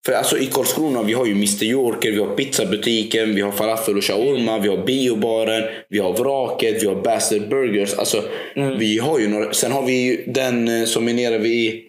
För 0.08 0.14
alltså 0.14 0.38
i 0.38 0.46
Karlskrona 0.46 1.04
vi 1.04 1.14
har 1.14 1.26
ju 1.26 1.32
Mr 1.32 1.64
Yorker, 1.64 2.12
vi 2.12 2.20
har 2.20 2.36
pizzabutiken, 2.36 3.36
vi 3.36 3.42
har 3.42 3.52
falafel 3.52 3.98
och 3.98 4.04
shawarma, 4.04 4.60
vi 4.60 4.68
har 4.70 4.78
biobaren, 4.78 5.64
vi 5.90 6.00
har 6.00 6.14
vraket, 6.14 6.84
vi 6.84 6.88
har 6.88 6.96
Bastard 6.96 7.50
Burgers. 7.50 7.94
Alltså, 7.94 8.24
vi 8.56 9.00
har 9.00 9.20
ju 9.20 9.28
några, 9.28 9.54
sen 9.54 9.72
har 9.72 9.82
vi 9.86 9.94
ju 9.94 10.24
den 10.28 10.68
eh, 10.68 10.86
som 10.86 11.08
är 11.08 11.14
nere 11.14 11.38
vid 11.38 11.82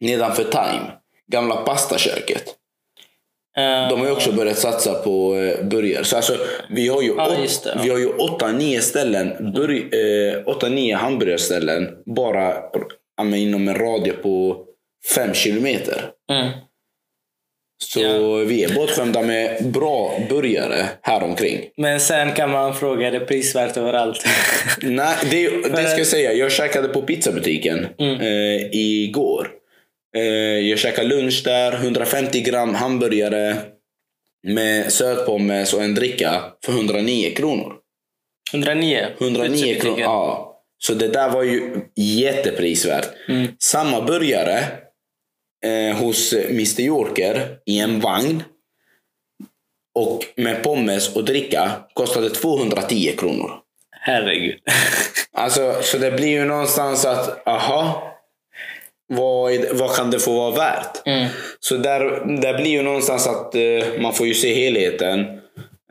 nedanför 0.00 0.44
Time. 0.44 0.92
Gamla 1.32 1.56
pastaköket. 1.56 2.44
Eh, 3.58 3.88
De 3.88 4.00
har 4.00 4.06
ju 4.06 4.12
också 4.12 4.32
börjat 4.32 4.58
satsa 4.58 4.94
på 4.94 5.34
eh, 5.36 5.64
burgare. 5.66 6.04
Så 6.04 6.16
alltså, 6.16 6.36
vi 6.70 6.88
har 6.88 7.02
ju, 7.02 7.14
Ja, 7.16 7.26
åt, 7.28 7.64
det, 7.64 7.72
ja. 7.74 7.80
vi 7.82 7.90
har 7.90 7.98
ju 7.98 8.08
åtta, 8.08 8.52
nio 8.52 8.80
ställen, 8.80 9.52
burg, 9.52 9.78
eh, 9.78 10.48
åtta, 10.48 10.68
nio 10.68 10.96
hamburgerställen 10.96 11.88
bara 12.16 12.54
inom 13.36 13.68
en 13.68 13.74
radie 13.74 14.12
på 14.12 14.64
fem 15.14 15.34
kilometer. 15.34 16.10
mm. 16.32 16.50
Så 17.78 18.00
Ja. 18.00 18.18
vi 18.36 18.64
är 18.64 18.74
bortskämda 18.74 19.22
med 19.22 19.64
bra 19.72 20.18
burgare 20.28 20.86
här 21.02 21.22
omkring. 21.22 21.60
Men 21.76 22.00
sen 22.00 22.32
kan 22.32 22.50
man 22.50 22.74
fråga, 22.74 23.06
är 23.06 23.10
det 23.12 23.20
prisvärt 23.20 23.76
överallt? 23.76 24.26
Nej, 24.82 25.16
det, 25.30 25.48
det 25.48 25.88
ska 25.88 25.98
jag 25.98 26.06
säga. 26.06 26.32
Jag 26.32 26.52
käkade 26.52 26.88
på 26.88 27.02
pizzabutiken 27.02 27.86
Mm. 27.98 28.20
eh, 28.20 28.68
igår. 28.72 29.48
Eh, 30.16 30.22
jag 30.68 30.78
käkade 30.78 31.08
lunch 31.08 31.42
där, 31.44 31.72
150 31.72 32.40
gram 32.40 32.74
hamburgare 32.74 33.56
med 34.46 34.92
sötpommes 34.92 35.74
och 35.74 35.82
en 35.82 35.94
dricka 35.94 36.42
för 36.64 36.72
109 36.72 37.30
kronor. 37.36 37.72
109? 38.52 39.06
109 39.20 39.48
Pizzabutiken. 39.50 39.80
kronor, 39.80 40.00
ja. 40.00 40.52
Så 40.78 40.94
det 40.94 41.08
där 41.08 41.28
var 41.30 41.42
ju 41.42 41.70
jätteprisvärt. 41.96 43.08
Mm. 43.28 43.46
Samma 43.58 44.00
burgare 44.00 44.64
eh, 45.64 45.96
hos 45.96 46.32
Mr 46.32 46.80
Yorker 46.80 47.58
i 47.66 47.78
en 47.78 48.00
vagn 48.00 48.42
och 49.94 50.24
med 50.36 50.62
pommes 50.62 51.16
och 51.16 51.24
dricka 51.24 51.70
kostade 51.94 52.30
210 52.30 53.14
kronor. 53.18 53.50
Herregud. 53.90 54.58
Alltså, 55.38 55.74
så 55.82 55.98
det 55.98 56.10
blir 56.10 56.28
ju 56.28 56.44
någonstans 56.44 57.04
att, 57.04 57.48
aha, 57.48 58.12
vad, 59.08 59.52
vad 59.72 59.96
kan 59.96 60.10
det 60.10 60.18
få 60.18 60.34
vara 60.34 60.50
värt? 60.50 61.06
Mm. 61.06 61.28
Så 61.60 61.76
där, 61.76 62.00
där 62.42 62.54
blir 62.54 62.70
ju 62.70 62.82
någonstans 62.82 63.26
att 63.26 63.54
eh, 63.54 64.00
man 64.00 64.12
får 64.12 64.26
ju 64.26 64.34
se 64.34 64.54
helheten. 64.54 65.20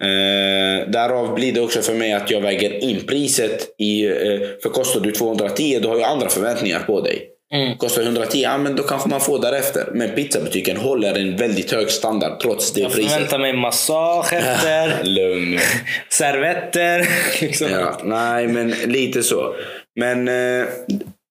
Eh, 0.01 0.89
därav 0.89 1.35
blir 1.35 1.53
det 1.53 1.61
också 1.61 1.81
för 1.81 1.93
mig 1.93 2.13
att 2.13 2.31
jag 2.31 2.41
väger 2.41 2.83
in 2.83 3.05
priset. 3.07 3.75
I, 3.77 4.05
eh, 4.05 4.39
för 4.63 4.69
kostar 4.69 4.99
du 4.99 5.11
210 5.11 5.79
då 5.83 5.89
har 5.89 5.99
jag 5.99 6.09
andra 6.09 6.29
förväntningar 6.29 6.79
på 6.79 7.01
dig. 7.01 7.29
Mm. 7.53 7.77
Kostar 7.77 8.01
110, 8.01 8.37
ja 8.41 8.57
men 8.57 8.75
då 8.75 8.83
kanske 8.83 9.09
man 9.09 9.21
får 9.21 9.39
därefter. 9.41 9.89
Men 9.93 10.09
pizzabutiken 10.09 10.77
håller 10.77 11.17
en 11.19 11.35
väldigt 11.37 11.71
hög 11.71 11.89
standard 11.91 12.39
trots 12.39 12.73
det 12.73 12.81
Jag 12.81 12.91
priset. 12.91 13.11
förväntar 13.11 13.39
mig 13.39 13.53
massage 13.53 14.33
efter, 14.33 15.03
Lugn. 15.03 15.59
servetter. 16.09 17.07
Liksom. 17.41 17.67
Ja, 17.71 17.99
nej, 18.03 18.47
men 18.47 18.69
lite 18.69 19.23
så. 19.23 19.55
Men 19.99 20.27
eh, 20.27 20.65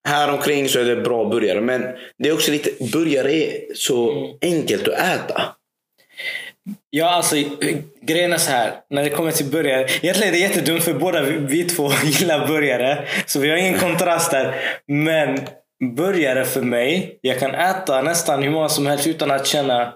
här 0.08 0.30
omkring 0.32 0.68
så 0.68 0.80
är 0.80 0.84
det 0.84 0.96
bra 0.96 1.24
burgare. 1.24 1.60
Men 1.60 1.82
det 2.18 2.28
är 2.28 2.32
också 2.32 2.50
lite, 2.50 2.70
burgare 2.92 3.32
är 3.32 3.52
så 3.74 4.10
Mm. 4.12 4.30
enkelt 4.42 4.88
att 4.88 4.94
äta. 4.98 5.42
Ja, 6.90 7.10
alltså 7.10 7.36
grejen 8.02 8.32
är 8.32 8.38
så 8.38 8.50
här. 8.50 8.72
När 8.90 9.02
det 9.04 9.10
kommer 9.10 9.30
till 9.30 9.46
burgare. 9.46 9.80
Egentligen 10.02 10.28
är 10.28 10.32
det 10.32 10.38
jättedumt 10.38 10.82
för 10.84 10.94
båda 10.94 11.22
vi, 11.22 11.36
vi 11.38 11.64
två 11.64 11.90
gillar 12.04 12.46
burgare. 12.46 13.04
Så 13.26 13.38
vi 13.40 13.50
har 13.50 13.56
ingen 13.56 13.78
kontrast 13.78 14.30
där. 14.30 14.54
Men 14.88 15.40
burgare 15.96 16.44
för 16.44 16.62
mig. 16.62 17.18
Jag 17.20 17.40
kan 17.40 17.54
äta 17.54 18.02
nästan 18.02 18.42
hur 18.42 18.50
många 18.50 18.68
som 18.68 18.86
helst 18.86 19.06
utan 19.06 19.30
att 19.30 19.46
känna 19.46 19.92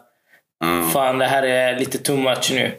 Mm. 0.64 0.90
Fan 0.90 1.18
det 1.18 1.24
här 1.24 1.42
är 1.42 1.78
lite 1.78 1.98
too 1.98 2.16
much 2.16 2.50
nu. 2.54 2.72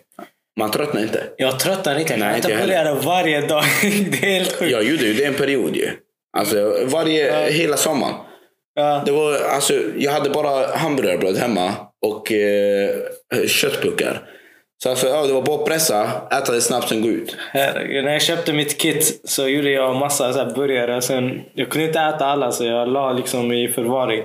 Man 0.59 0.71
tröttnar 0.71 1.01
inte. 1.01 1.23
Jag 1.37 1.59
tröttnar 1.59 1.99
inte. 1.99 2.13
Jag 2.13 2.21
kan 2.21 2.35
inte 2.35 2.53
äta 2.53 2.61
burgare 2.65 2.93
varje 2.93 3.41
dag. 3.41 3.63
det 3.81 4.27
är 4.27 4.31
helt 4.31 4.55
sjukt. 4.55 4.71
Jag 4.71 4.83
gjorde 4.83 5.03
ju 5.03 5.13
det 5.13 5.25
en 5.25 5.33
period 5.33 5.75
ju. 5.75 5.89
Alltså 6.37 6.85
varje, 6.85 7.51
hela 7.51 7.77
sommaren. 7.77 8.15
Ja. 8.75 9.03
Det 9.05 9.11
var, 9.11 9.33
alltså, 9.33 9.73
jag 9.97 10.11
hade 10.11 10.29
bara 10.29 10.75
hamburgerbröd 10.77 11.37
hemma 11.37 11.73
och 12.05 12.31
eh, 12.31 12.95
köttpuckar. 13.47 14.29
Så 14.83 14.89
alltså, 14.89 15.07
ja, 15.07 15.25
det 15.25 15.33
var 15.33 15.41
bara 15.41 15.59
att 15.59 15.65
pressa, 15.65 16.11
äta 16.31 16.51
det 16.51 16.61
snabbt 16.61 16.89
sen 16.89 17.01
gå 17.01 17.07
ut. 17.07 17.35
Herregud, 17.53 18.03
när 18.05 18.11
jag 18.11 18.21
köpte 18.21 18.53
mitt 18.53 18.77
kit 18.81 19.21
så 19.23 19.47
gjorde 19.47 19.71
jag 19.71 19.95
massa 19.95 20.33
så 20.33 20.39
här 20.39 20.53
burgare. 20.55 21.01
Sen, 21.01 21.41
jag 21.53 21.69
kunde 21.69 21.87
inte 21.87 21.99
äta 21.99 22.25
alla 22.25 22.51
så 22.51 22.65
jag 22.65 22.87
la 22.89 23.11
liksom 23.11 23.51
i 23.53 23.67
förvaring. 23.67 24.23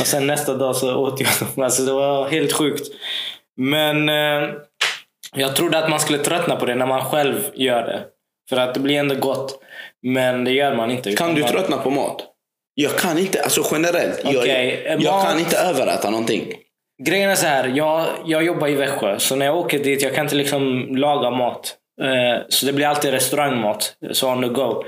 Och 0.00 0.06
sen 0.06 0.26
nästa 0.26 0.54
dag 0.54 0.76
så 0.76 0.96
åt 0.96 1.20
jag 1.20 1.28
dem. 1.54 1.64
Alltså 1.64 1.82
det 1.82 1.92
var 1.92 2.28
helt 2.28 2.52
sjukt. 2.52 2.86
Men 3.56 4.08
eh, 4.08 4.48
jag 5.36 5.56
trodde 5.56 5.78
att 5.78 5.90
man 5.90 6.00
skulle 6.00 6.18
tröttna 6.18 6.56
på 6.56 6.66
det 6.66 6.74
när 6.74 6.86
man 6.86 7.04
själv 7.04 7.36
gör 7.54 7.82
det. 7.86 8.04
För 8.48 8.56
att 8.56 8.74
det 8.74 8.80
blir 8.80 8.96
ändå 8.98 9.14
gott. 9.14 9.60
Men 10.02 10.44
det 10.44 10.50
gör 10.50 10.74
man 10.74 10.90
inte. 10.90 11.12
Kan 11.12 11.34
du 11.34 11.42
tröttna 11.42 11.76
på 11.76 11.90
mat? 11.90 12.24
Jag 12.74 12.96
kan 12.98 13.18
inte, 13.18 13.42
alltså 13.42 13.62
generellt. 13.72 14.20
Okej, 14.24 14.82
jag 14.86 15.00
jag 15.02 15.12
mat- 15.14 15.26
kan 15.28 15.38
inte 15.38 15.56
överäta 15.58 16.10
någonting. 16.10 16.54
Grejen 17.02 17.30
är 17.30 17.34
så 17.34 17.46
här, 17.46 17.72
jag, 17.76 18.06
jag 18.26 18.44
jobbar 18.44 18.68
i 18.68 18.74
Växjö. 18.74 19.18
Så 19.18 19.36
när 19.36 19.46
jag 19.46 19.56
åker 19.56 19.78
dit, 19.78 20.02
jag 20.02 20.14
kan 20.14 20.24
inte 20.24 20.36
liksom 20.36 20.96
laga 20.96 21.30
mat. 21.30 21.76
Eh, 22.02 22.42
så 22.48 22.66
det 22.66 22.72
blir 22.72 22.86
alltid 22.86 23.10
restaurangmat. 23.10 23.96
Så 24.12 24.32
on 24.32 24.42
the 24.42 24.48
go. 24.48 24.84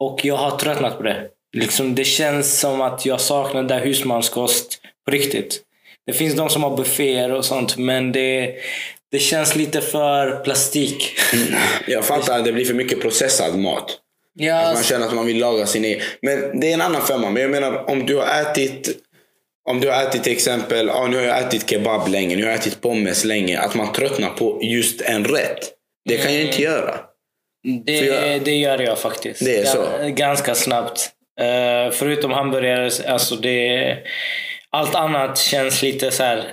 Och 0.00 0.24
jag 0.24 0.36
har 0.36 0.58
tröttnat 0.58 0.96
på 0.96 1.02
det. 1.02 1.28
Liksom, 1.56 1.94
det 1.94 2.04
känns 2.04 2.60
som 2.60 2.80
att 2.80 3.06
jag 3.06 3.20
saknar 3.20 3.62
där 3.62 3.80
husmanskost 3.80 4.80
på 5.04 5.10
riktigt. 5.10 5.62
Det 6.06 6.12
finns 6.12 6.34
de 6.34 6.48
som 6.48 6.62
har 6.62 6.76
bufféer 6.76 7.32
och 7.32 7.44
sånt, 7.44 7.76
men 7.76 8.12
det, 8.12 8.54
det 9.10 9.18
känns 9.18 9.56
lite 9.56 9.80
för 9.80 10.36
plastik. 10.36 11.12
Jag 11.86 12.04
fattar 12.04 12.38
att 12.38 12.44
det 12.44 12.52
blir 12.52 12.64
för 12.64 12.74
mycket 12.74 13.00
processad 13.00 13.58
mat. 13.58 13.98
Ja, 14.34 14.72
Man 14.74 14.82
känner 14.82 15.06
att 15.06 15.14
man 15.14 15.26
vill 15.26 15.38
laga 15.38 15.66
sin 15.66 15.84
egen. 15.84 16.00
Men 16.22 16.60
det 16.60 16.70
är 16.70 16.74
en 16.74 16.80
annan 16.80 17.02
femma. 17.02 17.30
Men 17.30 17.42
jag 17.42 17.50
menar 17.50 17.90
om 17.90 18.06
du 18.06 18.16
har 18.16 18.42
ätit 18.42 18.88
om 19.68 19.80
du 19.80 19.90
har 19.90 20.02
ätit 20.02 20.22
till 20.24 20.32
exempel, 20.32 20.86
ja, 20.86 21.06
nu 21.06 21.16
har 21.16 21.24
jag 21.24 21.38
ätit 21.38 21.70
kebab 21.70 22.08
länge, 22.08 22.36
nu 22.36 22.42
har 22.42 22.50
jag 22.50 22.58
ätit 22.60 22.80
pommes 22.80 23.24
länge. 23.24 23.58
Att 23.60 23.74
man 23.74 23.92
tröttnar 23.92 24.28
på 24.30 24.60
just 24.62 25.00
en 25.00 25.24
rätt. 25.24 25.58
Det 26.08 26.16
kan 26.16 26.34
jag 26.34 26.42
inte 26.42 26.62
göra. 26.62 26.94
Det, 27.84 27.92
jag- 28.00 28.42
det 28.44 28.54
gör 28.56 28.78
jag 28.78 28.98
faktiskt. 28.98 29.44
Det 29.44 29.56
är 29.58 29.64
så? 29.64 29.82
Ga- 29.82 30.08
Ganska 30.10 30.54
snabbt. 30.54 31.10
Eh, 31.40 31.92
förutom 31.92 32.30
hamburgare, 32.32 32.90
alltså 33.12 33.36
det... 33.36 33.96
Allt 34.70 34.94
annat 34.94 35.38
känns 35.38 35.82
lite 35.82 36.10
så 36.10 36.22
här... 36.22 36.44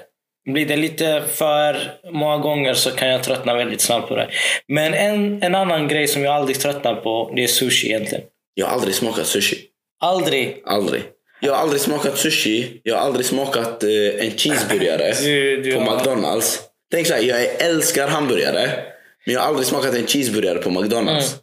Blir 0.54 0.66
det 0.66 0.76
lite 0.76 1.24
för 1.34 1.92
många 2.12 2.38
gånger 2.38 2.74
så 2.74 2.92
kan 2.92 3.08
jag 3.08 3.24
tröttna 3.24 3.54
väldigt 3.56 3.82
snabbt 3.82 4.08
på 4.08 4.16
det. 4.16 4.30
Men 4.68 4.94
en, 4.94 5.44
en 5.44 5.56
annan 5.56 5.88
grej 5.88 6.08
som 6.08 6.24
jag 6.24 6.34
aldrig 6.34 6.60
tröttnar 6.60 6.96
på, 6.96 7.32
det 7.36 7.44
är 7.44 7.48
sushi 7.48 7.88
egentligen. 7.88 8.24
Jag 8.54 8.66
har 8.68 8.74
aldrig 8.74 8.96
smakat 8.96 9.28
sushi. 9.28 9.58
Aldrig. 10.04 10.62
Aldrig. 10.66 11.02
Jag 11.40 11.54
har 11.54 11.62
aldrig 11.62 11.82
smakat 11.82 12.18
sushi. 12.18 12.80
Jag 12.84 12.96
har 12.96 13.02
aldrig 13.02 13.26
smakat 13.26 13.84
eh, 13.84 13.90
en 14.26 14.32
cheeseburgare 14.38 15.14
Du- 15.24 15.62
du 15.62 15.74
på 15.74 15.80
har- 15.80 15.96
McDonalds. 15.98 16.60
Tänk 16.92 17.08
så 17.08 17.14
här, 17.14 17.22
jag 17.22 17.42
älskar 17.60 18.08
hamburgare. 18.08 18.70
Men 19.26 19.34
jag 19.34 19.42
har 19.42 19.48
aldrig 19.48 19.68
smakat 19.68 19.96
en 19.96 20.08
cheeseburgare 20.08 20.60
på 20.60 20.70
McDonalds. 20.70 21.28
Mm. 21.32 21.40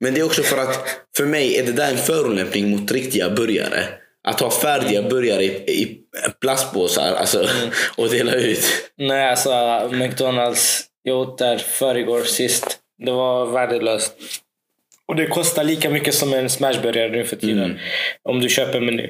Men 0.00 0.14
det 0.14 0.20
är 0.20 0.24
också 0.24 0.42
för 0.42 0.58
att 0.58 0.86
för 1.16 1.24
mig 1.24 1.56
är 1.58 1.62
det 1.66 1.72
där 1.72 1.90
en 1.90 1.96
förolämpning 1.98 2.70
mot 2.70 2.92
riktiga 2.92 3.30
burgare. 3.30 3.84
Att 4.28 4.40
ha 4.40 4.50
färdiga 4.50 4.98
Mm. 4.98 5.10
burgare 5.10 5.44
i, 5.44 5.48
i 5.82 5.98
plastpåsar 6.40 7.12
alltså, 7.14 7.48
och 7.96 8.08
dela 8.10 8.32
ut. 8.34 8.64
Nej, 8.98 9.30
alltså 9.30 9.88
McDonalds. 9.92 10.84
Jag 11.02 11.16
åt 11.18 11.38
där 11.38 11.58
förrgår 11.58 12.22
sist. 12.22 12.78
Det 13.04 13.10
var 13.12 13.46
värdelöst. 13.46 14.12
Och 15.08 15.16
det 15.16 15.26
kostar 15.26 15.64
lika 15.64 15.90
mycket 15.90 16.14
som 16.14 16.32
en 16.32 16.50
smashburgare 16.50 17.08
nu 17.08 17.24
för 17.24 17.36
tiden. 17.36 17.64
Mm. 17.64 17.78
Om 18.28 18.40
du 18.40 18.48
köper 18.48 18.80
meny. 18.80 19.04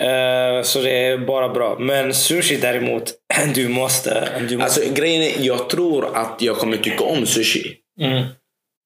Eh, 0.00 0.62
så 0.62 0.80
det 0.82 0.90
är 0.90 1.18
bara 1.18 1.48
bra. 1.48 1.78
Men 1.78 2.14
sushi 2.14 2.56
däremot, 2.56 3.12
du 3.54 3.68
måste. 3.68 4.28
Du 4.48 4.56
måste. 4.56 4.80
Alltså 4.80 4.94
grejen 4.94 5.22
är, 5.22 5.46
jag 5.46 5.70
tror 5.70 6.16
att 6.16 6.42
jag 6.42 6.56
kommer 6.56 6.76
tycka 6.76 7.04
om 7.04 7.26
sushi. 7.26 7.76
Mm. 8.00 8.24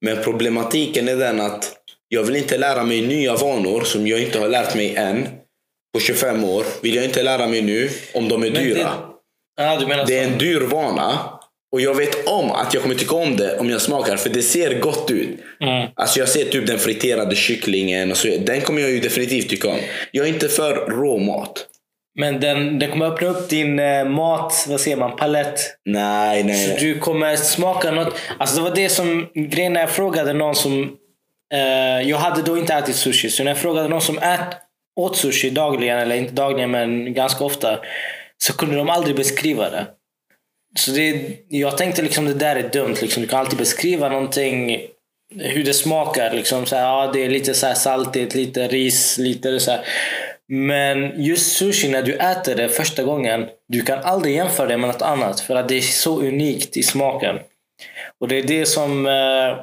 Men 0.05 0.23
problematiken 0.23 1.09
är 1.09 1.17
den 1.17 1.41
att 1.41 1.73
jag 2.09 2.23
vill 2.23 2.37
inte 2.37 2.59
lära 2.59 2.85
mig 2.85 3.07
nya 3.07 3.35
vanor 3.35 3.81
som 3.81 4.07
jag 4.07 4.23
inte 4.23 4.39
har 4.39 4.49
lärt 4.49 4.75
mig 4.75 4.97
än. 4.97 5.29
På 5.95 6.01
25 6.01 6.45
år 6.45 6.65
vill 6.83 6.95
jag 6.95 7.05
inte 7.05 7.23
lära 7.23 7.47
mig 7.47 7.63
nu 7.63 7.91
om 8.15 8.29
de 8.29 8.43
är 8.43 8.51
Men 8.51 8.65
dyra. 8.65 8.91
Det, 9.57 9.87
menar 9.87 10.07
Det 10.07 10.19
är 10.19 10.25
en 10.25 10.39
dyr 10.39 10.61
vana. 10.61 11.36
Och 11.73 11.81
jag 11.81 11.95
vet 11.95 12.29
om 12.29 12.51
att 12.51 12.75
jag 12.75 12.83
kommer 12.83 12.95
tycka 12.95 13.15
om 13.15 13.37
det 13.37 13.59
om 13.59 13.71
jag 13.71 13.81
smakar 13.81 14.17
för 14.17 14.31
det 14.31 14.43
ser 14.43 14.81
gott 14.81 15.11
ut. 15.11 15.39
Mm. 15.61 15.89
Alltså 15.95 16.19
jag 16.19 16.29
ser 16.29 16.45
typ 16.45 16.67
den 16.67 16.79
friterade 16.79 17.37
kycklingen 17.37 18.11
och 18.11 18.17
så. 18.17 18.29
Den 18.29 18.61
kommer 18.61 18.81
jag 18.81 18.91
ju 18.91 19.01
definitivt 19.01 19.49
tycka 19.49 19.69
om. 19.69 19.79
Jag 20.11 20.27
är 20.27 20.33
inte 20.33 20.49
för 20.49 20.75
rå 20.75 21.19
mat. 21.19 21.67
Men 22.19 22.41
den, 22.41 22.79
den 22.79 22.91
kommer 22.91 23.07
öppna 23.07 23.29
upp 23.29 23.49
din 23.49 23.79
eh, 23.79 24.05
mat, 24.05 24.67
vad 24.69 24.81
säger 24.81 24.97
man, 24.97 25.17
palett. 25.17 25.61
Nej, 25.85 26.45
nej, 26.45 26.69
nej. 26.69 26.77
Du 26.81 26.99
kommer 26.99 27.37
smaka 27.37 27.91
något. 27.91 28.15
Alltså 28.39 28.57
det 28.57 28.63
var 28.63 28.77
det 28.77 28.89
som 28.89 29.29
grejen 29.35 29.73
när 29.73 29.81
jag 29.81 29.91
frågade 29.91 30.33
någon 30.33 30.55
som... 30.55 30.97
Eh, 31.55 32.09
jag 32.09 32.17
hade 32.17 32.43
då 32.43 32.59
inte 32.59 32.75
ätit 32.75 32.97
sushi. 32.97 33.31
Så 33.31 33.45
när 33.45 33.51
jag 33.51 33.59
frågade 33.59 33.89
någon 33.89 34.01
som 34.01 34.19
ät, 34.19 34.57
åt 35.01 35.17
sushi 35.17 35.51
dagligen, 35.51 35.99
eller 35.99 36.17
inte 36.17 36.33
dagligen 36.33 36.71
men 36.71 37.15
ganska 37.15 37.45
ofta. 37.45 37.79
Så 38.39 38.53
kunde 38.53 38.77
de 38.77 38.91
aldrig 38.91 39.17
beskriva 39.17 39.71
det. 39.71 39.87
Så 40.79 40.91
det, 40.91 41.21
jag 41.49 41.79
tänkte 41.79 42.03
liksom 42.03 42.25
det 42.25 42.35
där 42.35 42.57
är 42.57 42.69
dumt. 42.69 42.97
Liksom. 43.01 43.23
Du 43.23 43.29
kan 43.29 43.41
alltid 43.41 43.59
beskriva 43.59 44.09
någonting. 44.09 44.81
Hur 45.35 45.65
det 45.65 45.75
smakar. 45.75 46.35
Liksom. 46.35 46.67
Så 46.67 46.77
här, 46.77 46.83
ja, 46.83 47.11
det 47.13 47.25
är 47.25 47.31
lite 47.31 47.55
så 47.55 47.67
här 47.67 47.75
saltigt, 47.75 48.35
lite 48.35 48.69
ris, 48.69 49.19
lite 49.19 49.61
så 49.61 49.71
här. 49.71 49.81
Men 50.49 51.23
just 51.23 51.57
sushi, 51.57 51.89
när 51.89 52.03
du 52.03 52.15
äter 52.15 52.55
det 52.55 52.69
första 52.69 53.03
gången, 53.03 53.47
du 53.69 53.83
kan 53.83 53.99
aldrig 53.99 54.35
jämföra 54.35 54.67
det 54.67 54.77
med 54.77 54.89
något 54.89 55.03
annat. 55.03 55.41
För 55.41 55.55
att 55.55 55.69
det 55.69 55.77
är 55.77 55.81
så 55.81 56.21
unikt 56.21 56.77
i 56.77 56.83
smaken. 56.83 57.37
Och 58.21 58.29
det 58.29 58.39
är 58.39 58.43
det 58.43 58.67
som 58.67 59.07
eh, 59.07 59.59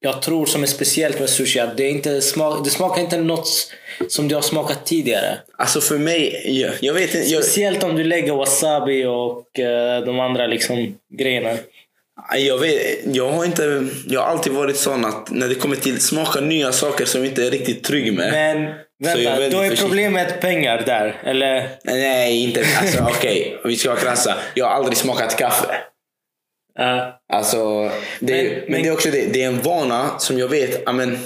jag 0.00 0.22
tror 0.22 0.46
som 0.46 0.62
är 0.62 0.66
speciellt 0.66 1.20
med 1.20 1.30
sushi. 1.30 1.60
Att 1.60 1.76
det, 1.76 1.84
är 1.84 1.90
inte 1.90 2.20
smak, 2.20 2.64
det 2.64 2.70
smakar 2.70 3.02
inte 3.02 3.16
något 3.16 3.72
som 4.08 4.28
du 4.28 4.34
har 4.34 4.42
smakat 4.42 4.86
tidigare. 4.86 5.38
Alltså 5.58 5.80
för 5.80 5.98
mig, 5.98 6.42
jag, 6.60 6.72
jag 6.80 6.94
vet 6.94 7.14
inte. 7.14 7.30
Jag, 7.30 7.44
Speciellt 7.44 7.82
om 7.82 7.96
du 7.96 8.04
lägger 8.04 8.32
wasabi 8.32 9.04
och 9.04 9.58
eh, 9.58 10.04
de 10.04 10.20
andra 10.20 10.46
liksom, 10.46 10.96
grejerna. 11.18 11.56
jag, 12.38 12.58
vet, 12.58 12.98
jag 13.04 13.32
har 13.32 13.44
inte... 13.44 13.86
Jag 14.08 14.20
har 14.20 14.28
alltid 14.28 14.52
varit 14.52 14.76
sån 14.76 15.04
att 15.04 15.30
när 15.30 15.48
det 15.48 15.54
kommer 15.54 15.76
till 15.76 16.00
smaka 16.00 16.40
nya 16.40 16.72
saker 16.72 17.04
som 17.04 17.20
jag 17.20 17.30
inte 17.30 17.46
är 17.46 17.50
riktigt 17.50 17.84
trygg 17.84 18.12
med. 18.12 18.32
Men 18.32 18.62
är 18.66 19.16
vänta, 19.16 19.30
väldigt 19.30 19.52
då 19.52 19.58
är 19.58 19.62
försiktig. 19.62 19.88
problemet 19.88 20.40
pengar 20.40 20.82
där. 20.86 21.22
Eller? 21.24 21.68
Nej, 21.84 22.42
inte... 22.42 22.64
Alltså 22.80 23.06
okej, 23.10 23.60
vi 23.64 23.76
ska 23.76 23.88
vara 23.88 24.00
krassa. 24.00 24.34
Jag 24.54 24.64
har 24.66 24.72
aldrig 24.72 24.96
smakat 24.96 25.36
kaffe. 25.36 25.66
Ja. 26.74 27.20
Alltså, 27.32 27.90
det, 28.20 28.40
är- 28.40 28.44
Men- 28.44 28.54
men, 28.54 28.64
men- 28.72 28.82
det 28.82 28.88
är 28.88 28.92
också 28.92 29.10
det. 29.10 29.26
Det 29.32 29.42
är 29.42 29.46
en 29.46 29.60
vana 29.62 30.18
som 30.18 30.38
jag 30.38 30.48
vet, 30.48 30.88
amen, 30.88 31.18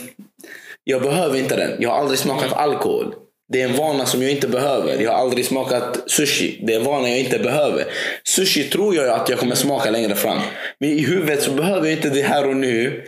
jag 0.84 1.02
behöver 1.02 1.38
inte 1.38 1.56
den. 1.56 1.76
Jag 1.78 1.90
har 1.90 1.98
aldrig 1.98 2.18
smakat 2.18 2.52
alkohol. 2.52 3.14
Det 3.52 3.60
är 3.62 3.68
en 3.68 3.76
vana 3.76 4.06
som 4.06 4.22
jag 4.22 4.30
inte 4.30 4.48
behöver. 4.48 5.00
Jag 5.02 5.10
har 5.12 5.18
aldrig 5.18 5.44
smakat 5.46 5.98
sushi. 6.06 6.60
Det 6.66 6.72
är 6.74 6.78
en 6.78 6.84
vana 6.84 7.08
jag 7.08 7.18
inte 7.18 7.38
behöver. 7.38 7.84
Sushi 8.24 8.64
tror 8.64 8.94
jag 8.94 9.08
att 9.08 9.28
jag 9.28 9.38
kommer 9.38 9.54
smaka 9.54 9.90
längre 9.90 10.14
fram. 10.16 10.38
Men 10.80 10.90
i 10.90 10.98
huvudet 11.06 11.42
så 11.42 11.50
behöver 11.50 11.86
jag 11.88 11.96
inte 11.96 12.08
det 12.10 12.22
här 12.22 12.46
och 12.48 12.56
nu. 12.56 13.04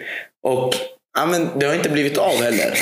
Och 0.46 0.74
amen, 1.18 1.48
det 1.58 1.66
har 1.66 1.74
inte 1.74 1.88
blivit 1.88 2.18
av 2.18 2.42
heller. 2.42 2.78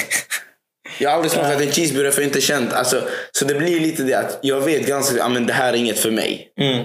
Jag 0.98 1.10
har 1.10 1.14
aldrig 1.14 1.32
smakat 1.32 1.60
en 1.60 1.72
cheeseburgare 1.72 2.12
för 2.12 2.20
jag 2.22 2.28
inte 2.28 2.40
känt. 2.40 2.72
Alltså, 2.72 3.02
så 3.32 3.44
det 3.44 3.54
blir 3.54 3.80
lite 3.80 4.02
det 4.02 4.14
att 4.18 4.38
jag 4.42 4.60
vet 4.60 4.86
ganska 4.86 5.24
att 5.24 5.46
det 5.46 5.52
här 5.52 5.72
är 5.72 5.76
inget 5.76 5.98
för 5.98 6.10
mig. 6.10 6.48
Mm. 6.60 6.84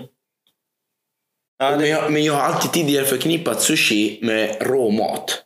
Ja, 1.60 1.70
Men 1.70 1.80
det, 1.80 1.88
jag, 1.88 2.12
men 2.12 2.24
jag 2.24 2.34
har 2.34 2.42
alltid 2.42 2.72
tidigare 2.72 3.06
förknippat 3.06 3.62
sushi 3.62 4.20
med 4.22 4.56
rå 4.62 4.90
mat. 4.90 5.44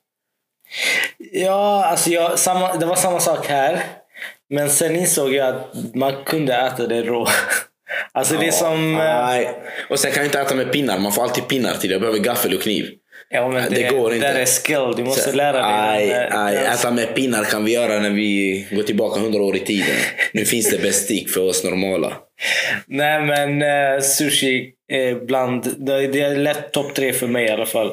ja, 1.32 1.86
alltså 1.86 2.10
jag, 2.10 2.40
samma, 2.40 2.76
det 2.76 2.86
var 2.86 2.96
samma 2.96 3.20
sak 3.20 3.48
här. 3.48 3.84
Men 4.50 4.70
sen 4.70 4.96
insåg 4.96 5.34
jag 5.34 5.56
att 5.56 5.96
man 5.96 6.24
kunde 6.26 6.54
äta 6.56 6.88
det 6.88 7.02
rå. 7.02 7.28
Alltså 8.12 8.38
det 8.38 8.48
är 8.48 8.52
som... 8.52 8.96
eh, 8.96 9.04
Nej. 9.26 9.56
Och 9.90 10.00
sen 10.00 10.12
kan 10.12 10.24
jag 10.24 10.28
inte 10.28 10.40
äta 10.40 10.56
med 10.56 10.72
pinnar. 10.72 11.00
Man 11.00 11.12
får 11.12 11.24
alltid 11.24 11.48
pinnar 11.48 11.74
till. 11.74 11.92
Jag 11.92 12.02
behöver 12.02 12.20
gaffel 12.20 12.54
och 12.56 12.62
kniv. 12.62 12.90
Ja, 13.34 13.48
men 13.50 13.70
det 13.74 13.84
går 13.90 14.14
inte. 14.14 14.34
Det 14.34 14.42
är 14.42 14.46
skill. 14.46 14.94
Du 14.98 15.04
måste 15.04 15.22
Så- 15.32 15.36
lära 15.36 15.92
dig. 15.92 16.12
Eh, 16.12 16.18
nej, 16.32 16.56
den- 16.56 16.66
äta 16.66 16.92
med 16.92 17.16
pinnar 17.16 17.44
kan 17.44 17.66
vi 17.66 17.74
göra 17.74 18.00
när 18.00 18.10
vi 18.10 18.66
går 18.72 18.84
tillbaka 18.84 19.20
hundra 19.20 19.42
år 19.44 19.56
i 19.56 19.60
tiden. 19.60 19.96
Nu 20.34 20.46
finns 20.46 20.70
det 20.70 20.82
bestick 20.82 21.30
för 21.30 21.42
oss 21.42 21.64
normala. 21.64 22.14
Nej 22.88 23.22
men 23.22 23.62
eh, 23.62 24.02
sushi 24.02 24.72
är 24.92 25.16
bland, 25.16 25.76
det, 25.78 26.08
det 26.08 26.22
är 26.22 26.36
lätt 26.36 26.72
topp 26.72 26.94
tre 26.94 27.14
för 27.14 27.28
mig 27.28 27.46
i 27.46 27.50
alla 27.50 27.66
fall. 27.66 27.92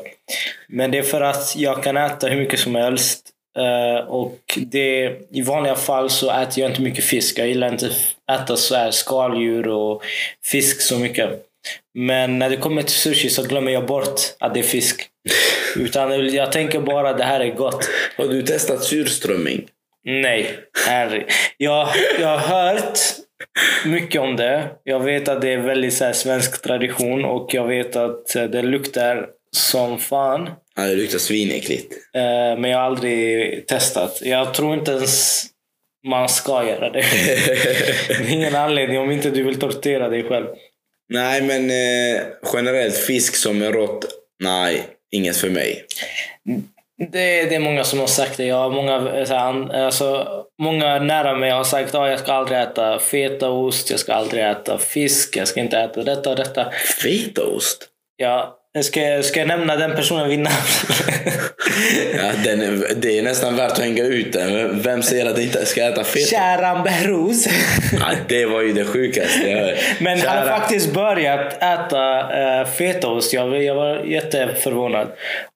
Men 0.68 0.90
det 0.90 0.98
är 0.98 1.03
för 1.03 1.20
att 1.20 1.55
jag 1.57 1.83
kan 1.83 1.96
äta 1.96 2.26
hur 2.29 2.37
mycket 2.40 2.61
som 2.61 2.74
helst. 2.74 3.20
Eh, 3.59 4.07
och 4.09 4.38
det, 4.57 5.12
i 5.33 5.42
vanliga 5.42 5.74
fall 5.74 6.11
så 6.11 6.31
äter 6.31 6.61
jag 6.62 6.70
inte 6.70 6.83
mycket 6.83 7.05
fisk. 7.05 7.38
Jag 7.38 7.48
gillar 7.48 7.68
inte 7.68 7.87
att 8.26 8.40
äta 8.42 8.57
så 8.57 8.74
här 8.74 8.90
skaldjur 8.90 9.68
och 9.68 10.03
fisk 10.44 10.81
så 10.81 10.98
mycket. 10.98 11.31
Men 11.94 12.38
när 12.38 12.50
det 12.50 12.57
kommer 12.57 12.83
till 12.83 12.94
sushi 12.94 13.31
så 13.31 13.42
glömmer 13.42 13.72
jag 13.72 13.87
bort 13.87 14.20
att 14.38 14.55
det 14.55 14.61
är 14.61 14.64
fisk. 14.64 15.07
Utan 15.77 16.35
jag 16.35 16.53
tänker 16.53 16.81
bara 16.81 17.13
det 17.13 17.25
här 17.25 17.41
är 17.41 17.55
gott. 17.55 17.89
Har 18.17 18.29
du 18.29 18.43
testat 18.43 18.85
surströmming? 18.85 19.67
Nej, 20.05 20.59
herre. 20.87 21.25
Jag, 21.57 21.89
jag 22.21 22.39
har 22.39 22.39
hört 22.73 22.99
mycket 23.85 24.21
om 24.21 24.37
det. 24.37 24.69
Jag 24.85 25.01
vet 25.01 25.29
att 25.29 25.41
det 25.41 25.53
är 25.53 25.59
väldigt 25.59 25.95
så 25.95 26.05
här, 26.05 26.13
svensk 26.13 26.63
tradition 26.63 27.25
och 27.25 27.55
jag 27.55 27.67
vet 27.67 27.97
att 27.97 28.27
det 28.33 28.63
luktar 28.63 29.27
som 29.57 29.99
fan. 29.99 30.51
Ja, 30.77 30.83
det 30.83 30.95
luktar 30.97 31.19
svinäckligt. 31.19 31.93
Eh, 32.15 32.59
Men 32.61 32.65
jag 32.65 32.79
har 32.79 32.85
aldrig 32.85 33.67
testat. 33.67 34.19
Jag 34.23 34.55
tror 34.55 34.75
inte 34.75 34.91
ens 34.91 35.47
man 36.07 36.29
ska 36.29 36.69
göra 36.69 36.91
det. 36.91 37.05
Det 38.09 38.15
är 38.15 38.33
ingen 38.33 38.55
anledning 38.55 38.99
om 38.99 39.11
inte 39.11 39.31
du 39.31 39.43
vill 39.43 39.59
tortera 39.61 40.09
dig 40.09 40.23
själv. 40.23 40.47
Nej, 41.09 41.43
men 41.43 41.71
eh, 41.71 42.23
generellt 42.55 42.97
fisk 42.97 43.35
som 43.37 43.63
är 43.63 43.73
rått, 43.73 44.05
nej, 44.43 44.87
inget 45.11 45.37
för 45.37 45.51
mig. 45.51 45.85
Det, 46.99 47.44
det 47.44 47.55
är 47.55 47.61
många 47.61 47.85
som 47.85 47.99
har 47.99 48.07
sagt 48.07 48.37
det. 48.37 48.44
Jag 48.44 48.57
har 48.57 48.70
många, 48.70 49.18
eh, 49.18 49.25
så 49.25 49.35
här, 49.35 49.75
alltså, 49.75 50.29
många 50.62 50.99
nära 50.99 51.35
mig 51.35 51.51
har 51.51 51.64
sagt 51.64 51.94
att 51.94 52.11
jag 52.11 52.20
ska 52.20 52.33
aldrig 52.33 52.61
äta 52.61 52.99
fetaost, 52.99 53.90
jag 53.90 54.01
ska 54.01 54.12
aldrig 54.12 54.44
äta 54.44 54.79
fisk, 54.79 55.37
jag 55.37 55.49
ska 55.49 55.61
inte 55.61 55.79
äta 55.79 56.03
detta 56.03 56.31
och 56.31 56.37
detta. 56.37 56.70
Fetaost? 57.03 57.88
Ja, 58.16 58.60
ska, 58.83 59.23
ska 59.23 59.41
jag 59.41 59.49
nämna 59.49 59.77
den 59.77 59.97
personen 59.97 60.29
vid 60.29 60.39
namn? 60.39 60.57
Ja, 62.15 62.31
den 62.45 62.61
är, 62.63 62.95
det 62.95 63.19
är 63.19 63.23
nästan 63.23 63.57
värt 63.57 63.73
att 63.73 63.79
hänga 63.79 64.05
ut 64.05 64.33
den. 64.33 64.83
Vem 64.83 65.03
säger 65.03 65.27
att 65.27 65.37
jag 65.37 65.47
inte 65.47 65.67
ska 65.67 65.85
äta 65.85 66.05
feta? 66.05 66.27
Käran 66.27 66.83
Behrouz. 66.83 67.47
Ja, 67.93 68.07
det 68.29 68.47
var 68.47 68.61
ju 68.63 68.73
det 68.73 68.85
sjukaste 68.85 69.51
jag 69.51 69.59
hört. 69.59 69.79
Men 69.99 70.19
han 70.21 70.37
har 70.39 70.45
Kära- 70.45 70.59
faktiskt 70.59 70.93
börjat 70.95 71.63
äta 71.63 72.21
uh, 72.61 72.67
fetaost. 72.67 73.33
Jag, 73.33 73.63
jag 73.63 73.75
var 73.75 74.05
jätteförvånad. 74.05 75.09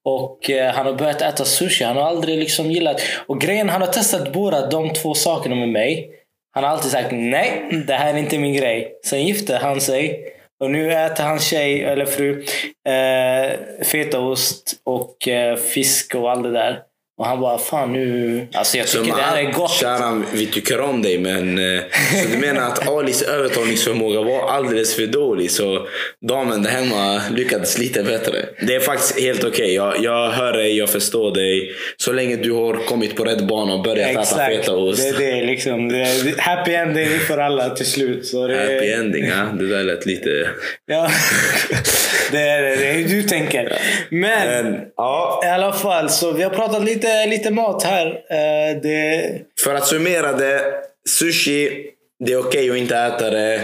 Och 0.05 0.51
eh, 0.51 0.75
han 0.75 0.87
har 0.87 0.93
börjat 0.93 1.23
äta 1.23 1.45
sushi. 1.45 1.85
Han 1.85 1.97
har 1.97 2.03
aldrig 2.03 2.39
liksom 2.39 2.71
gillat... 2.71 3.01
Och 3.27 3.41
grejen, 3.41 3.69
han 3.69 3.81
har 3.81 3.89
testat 3.89 4.33
båda 4.33 4.67
de 4.67 4.93
två 4.93 5.15
sakerna 5.15 5.55
med 5.55 5.69
mig. 5.69 6.09
Han 6.55 6.65
har 6.65 6.71
alltid 6.71 6.91
sagt 6.91 7.09
nej, 7.13 7.63
det 7.87 7.95
här 7.95 8.15
är 8.15 8.19
inte 8.19 8.39
min 8.39 8.55
grej. 8.55 8.93
Sen 9.07 9.27
gifte 9.27 9.57
han 9.57 9.81
sig. 9.81 10.21
Och 10.65 10.71
nu 10.71 10.93
äter 10.93 11.25
hans 11.25 11.47
tjej, 11.47 11.83
eller 11.83 12.07
fru, 12.07 12.45
eh, 12.89 13.85
fetaost 13.85 14.81
och 14.85 15.29
eh, 15.29 15.57
fisk 15.57 16.15
och 16.15 16.31
allt 16.31 16.43
det 16.43 16.53
där. 16.53 16.83
Och 17.19 17.27
han 17.27 17.41
bara, 17.41 17.59
fan 17.59 17.93
nu... 17.93 18.47
Alltså 18.53 18.79
jag 18.79 18.87
tycker 18.87 19.05
Som 19.05 19.17
det 19.17 19.23
här 19.23 19.43
är 19.43 19.53
gott. 19.53 19.71
Käran, 19.71 20.27
vi 20.33 20.47
tycker 20.47 20.81
om 20.81 21.03
dig 21.03 21.19
men 21.19 21.59
eh, 21.59 21.83
så 22.23 22.29
du 22.33 22.39
menar 22.39 22.63
att 22.69 22.89
Alis 22.89 23.23
övertalningsförmåga 23.23 24.21
var 24.21 24.51
alldeles 24.51 24.97
för 24.97 25.07
dålig 25.07 25.51
så 25.51 25.87
damen 26.29 26.63
där 26.63 26.71
hemma 26.71 27.23
lyckades 27.31 27.79
lite 27.79 28.03
bättre. 28.03 28.47
Det 28.67 28.75
är 28.75 28.81
faktiskt 28.81 29.21
helt 29.21 29.45
okej. 29.45 29.75
Jag, 29.75 30.01
jag 30.01 30.31
hör 30.31 30.53
dig, 30.53 30.79
jag 30.79 30.91
förstår 30.91 31.35
dig. 31.35 31.71
Så 31.97 32.13
länge 32.13 32.37
du 32.37 32.53
har 32.53 32.75
kommit 32.87 33.17
på 33.17 33.25
rätt 33.25 33.41
bana 33.41 33.75
och 33.75 33.83
börjat 33.83 34.11
äta 34.11 34.21
Exakt. 34.21 34.57
fetaost. 34.57 35.19
Det 35.19 35.27
är 35.27 35.37
det 35.37 35.47
liksom. 35.47 35.89
Det 35.89 36.01
är 36.01 36.41
happy 36.41 36.73
ending 36.73 37.19
för 37.19 37.39
alla 37.39 37.71
till 37.71 37.87
slut. 37.87 38.27
Så 38.27 38.47
det, 38.47 38.57
Happy 38.57 38.93
ending, 38.93 39.25
ja. 39.25 39.45
Det 39.59 39.69
där 39.69 39.85
lät 39.85 40.07
lite... 40.07 40.49
Ja. 40.87 41.11
det, 42.35 42.41
är, 42.41 42.63
det 42.63 42.87
är 42.87 42.93
hur 42.93 43.09
du 43.09 43.23
tänker. 43.23 43.79
Men, 44.11 44.65
Men, 44.65 44.81
ja. 44.97 45.41
i 45.45 45.49
alla 45.49 45.73
fall, 45.73 46.11
så 46.11 46.33
vi 46.33 46.43
har 46.43 46.51
pratat 46.51 46.85
lite, 46.85 47.27
lite 47.27 47.51
mat 47.51 47.83
här. 47.83 48.07
Eh, 48.07 48.81
det, 48.83 49.31
För 49.65 49.75
att 49.75 49.87
summera 49.87 50.33
det. 50.33 50.61
Sushi, 51.09 51.91
det 52.25 52.33
är 52.33 52.39
okej 52.39 52.71
att 52.71 52.77
inte 52.77 52.97
äta 52.97 53.31
det. 53.31 53.55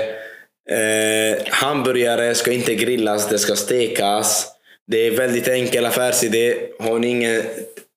Eh, 0.71 1.39
hamburgare 1.49 2.35
ska 2.35 2.53
inte 2.53 2.75
grillas, 2.75 3.29
det 3.29 3.39
ska 3.39 3.57
stekas. 3.57 4.47
Det 4.87 5.07
är 5.07 5.11
väldigt 5.11 5.49
enkel 5.49 5.87
affärsidé. 5.87 6.55
Har 6.79 6.99
ni, 6.99 7.09
ingen, 7.09 7.43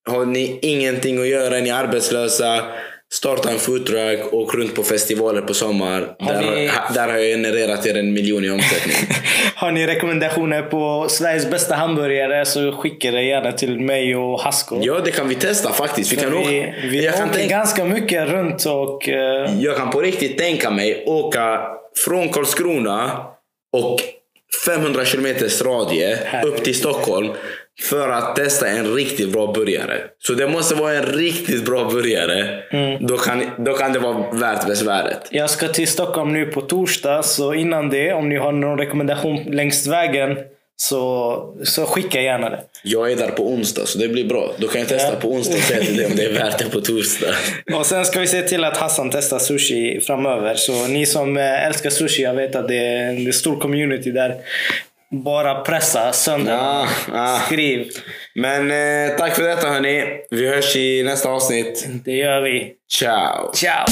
har 0.09 0.25
ni 0.25 0.59
ingenting 0.61 1.21
att 1.21 1.27
göra, 1.27 1.59
ni 1.59 1.69
är 1.69 1.73
arbetslösa. 1.73 2.65
Starta 3.13 3.49
en 3.51 3.59
foodtruck, 3.59 4.33
åk 4.33 4.53
runt 4.55 4.75
på 4.75 4.83
festivaler 4.83 5.41
på 5.41 5.53
sommar. 5.53 6.15
Har 6.19 6.33
Där, 6.33 6.41
ni- 6.55 6.67
ha- 6.67 6.93
där 6.93 7.07
har 7.07 7.17
jag 7.17 7.27
genererat 7.27 7.85
er 7.85 7.97
en 7.97 8.13
miljon 8.13 8.45
i 8.45 8.49
omsättning. 8.49 8.95
har 9.55 9.71
ni 9.71 9.87
rekommendationer 9.87 10.61
på 10.61 11.05
Sveriges 11.09 11.49
bästa 11.51 11.75
hamburgare 11.75 12.45
så 12.45 12.71
skicka 12.71 13.11
det 13.11 13.23
gärna 13.23 13.51
till 13.51 13.79
mig 13.79 14.15
och 14.15 14.39
Hasko. 14.41 14.79
ja, 14.83 14.99
det 15.05 15.11
kan 15.11 15.27
vi 15.29 15.35
testa 15.35 15.73
faktiskt. 15.73 16.11
Vi 16.11 16.15
kan 16.15 16.33
åka. 16.33 16.49
vi 16.49 16.73
vi 16.83 17.05
jag, 17.05 17.15
kan 17.15 17.23
åker 17.29 17.37
tänka, 17.39 17.55
ganska 17.55 17.85
mycket 17.85 18.29
runt 18.29 18.65
och... 18.65 19.09
eh, 19.09 19.53
jag 19.59 19.77
kan 19.77 19.89
på 19.89 20.01
riktigt 20.01 20.37
tänka 20.37 20.69
mig 20.71 21.03
åka 21.07 21.61
från 22.05 22.29
Karlskrona 22.29 23.11
och 23.77 23.99
500 24.65 25.05
kilometers 25.05 25.61
radie 25.61 26.17
Herregud. 26.25 26.53
upp 26.53 26.63
till 26.63 26.75
Stockholm 26.75 27.29
för 27.81 28.09
att 28.09 28.35
testa 28.35 28.67
en 28.67 28.93
riktigt 28.93 29.31
bra 29.31 29.53
burgare. 29.53 30.01
Så 30.19 30.33
det 30.33 30.47
måste 30.47 30.75
vara 30.75 30.93
en 30.93 31.05
riktigt 31.05 31.65
bra 31.65 31.89
burgare. 31.89 32.63
Mm. 32.71 33.07
Då, 33.07 33.17
kan, 33.17 33.43
då 33.57 33.73
kan 33.73 33.93
det 33.93 33.99
vara 33.99 34.31
värt 34.31 34.67
besväret. 34.67 35.27
Jag 35.29 35.49
ska 35.49 35.67
till 35.67 35.87
Stockholm 35.87 36.33
nu 36.33 36.45
på 36.45 36.61
torsdag, 36.61 37.23
så 37.23 37.53
innan 37.53 37.89
det, 37.89 38.13
om 38.13 38.29
ni 38.29 38.35
har 38.35 38.51
någon 38.51 38.77
rekommendation 38.77 39.43
längs 39.43 39.87
vägen, 39.87 40.37
så, 40.89 41.55
så 41.63 41.85
skicka 41.85 42.21
gärna 42.21 42.49
det. 42.49 42.59
Jag 42.83 43.11
är 43.11 43.15
där 43.15 43.27
på 43.31 43.47
onsdag 43.47 43.85
så 43.85 43.97
det 43.99 44.07
blir 44.07 44.25
bra. 44.25 44.51
Då 44.57 44.67
kan 44.67 44.79
jag 44.81 44.89
testa 44.89 45.13
Ja. 45.13 45.19
på 45.19 45.27
onsdag 45.31 45.55
och 45.55 45.61
säga 45.63 45.81
till 45.83 45.97
dig 45.97 46.05
om 46.05 46.15
det 46.15 46.23
är 46.23 46.33
värt 46.33 46.57
det 46.59 46.69
på 46.69 46.81
torsdag. 46.81 47.27
Och 47.75 47.85
sen 47.85 48.05
ska 48.05 48.19
vi 48.19 48.27
se 48.27 48.41
till 48.41 48.63
att 48.63 48.77
Hassan 48.77 49.09
testar 49.11 49.39
sushi 49.39 50.01
framöver. 50.01 50.55
Så 50.55 50.87
ni 50.87 51.05
som 51.05 51.37
eh, 51.37 51.65
älskar 51.67 51.89
sushi, 51.89 52.23
jag 52.23 52.33
vet 52.33 52.55
att 52.55 52.67
det 52.67 52.75
är 52.77 53.09
en 53.09 53.33
stor 53.33 53.59
community 53.59 54.11
där. 54.11 54.35
Bara 55.11 55.61
pressa 55.61 56.13
sönder. 56.13 56.53
Ah, 56.61 56.87
ah. 57.13 57.39
Skriv. 57.39 57.87
Men 58.35 58.71
eh, 58.71 59.17
tack 59.17 59.35
för 59.35 59.43
detta 59.43 59.67
hörni. 59.69 60.03
Vi 60.31 60.47
hörs 60.47 60.75
i 60.75 61.03
nästa 61.03 61.29
avsnitt. 61.29 61.87
Det 62.05 62.11
gör 62.11 62.41
vi. 62.41 62.71
Ciao! 62.91 63.51
Ciao! 63.53 63.85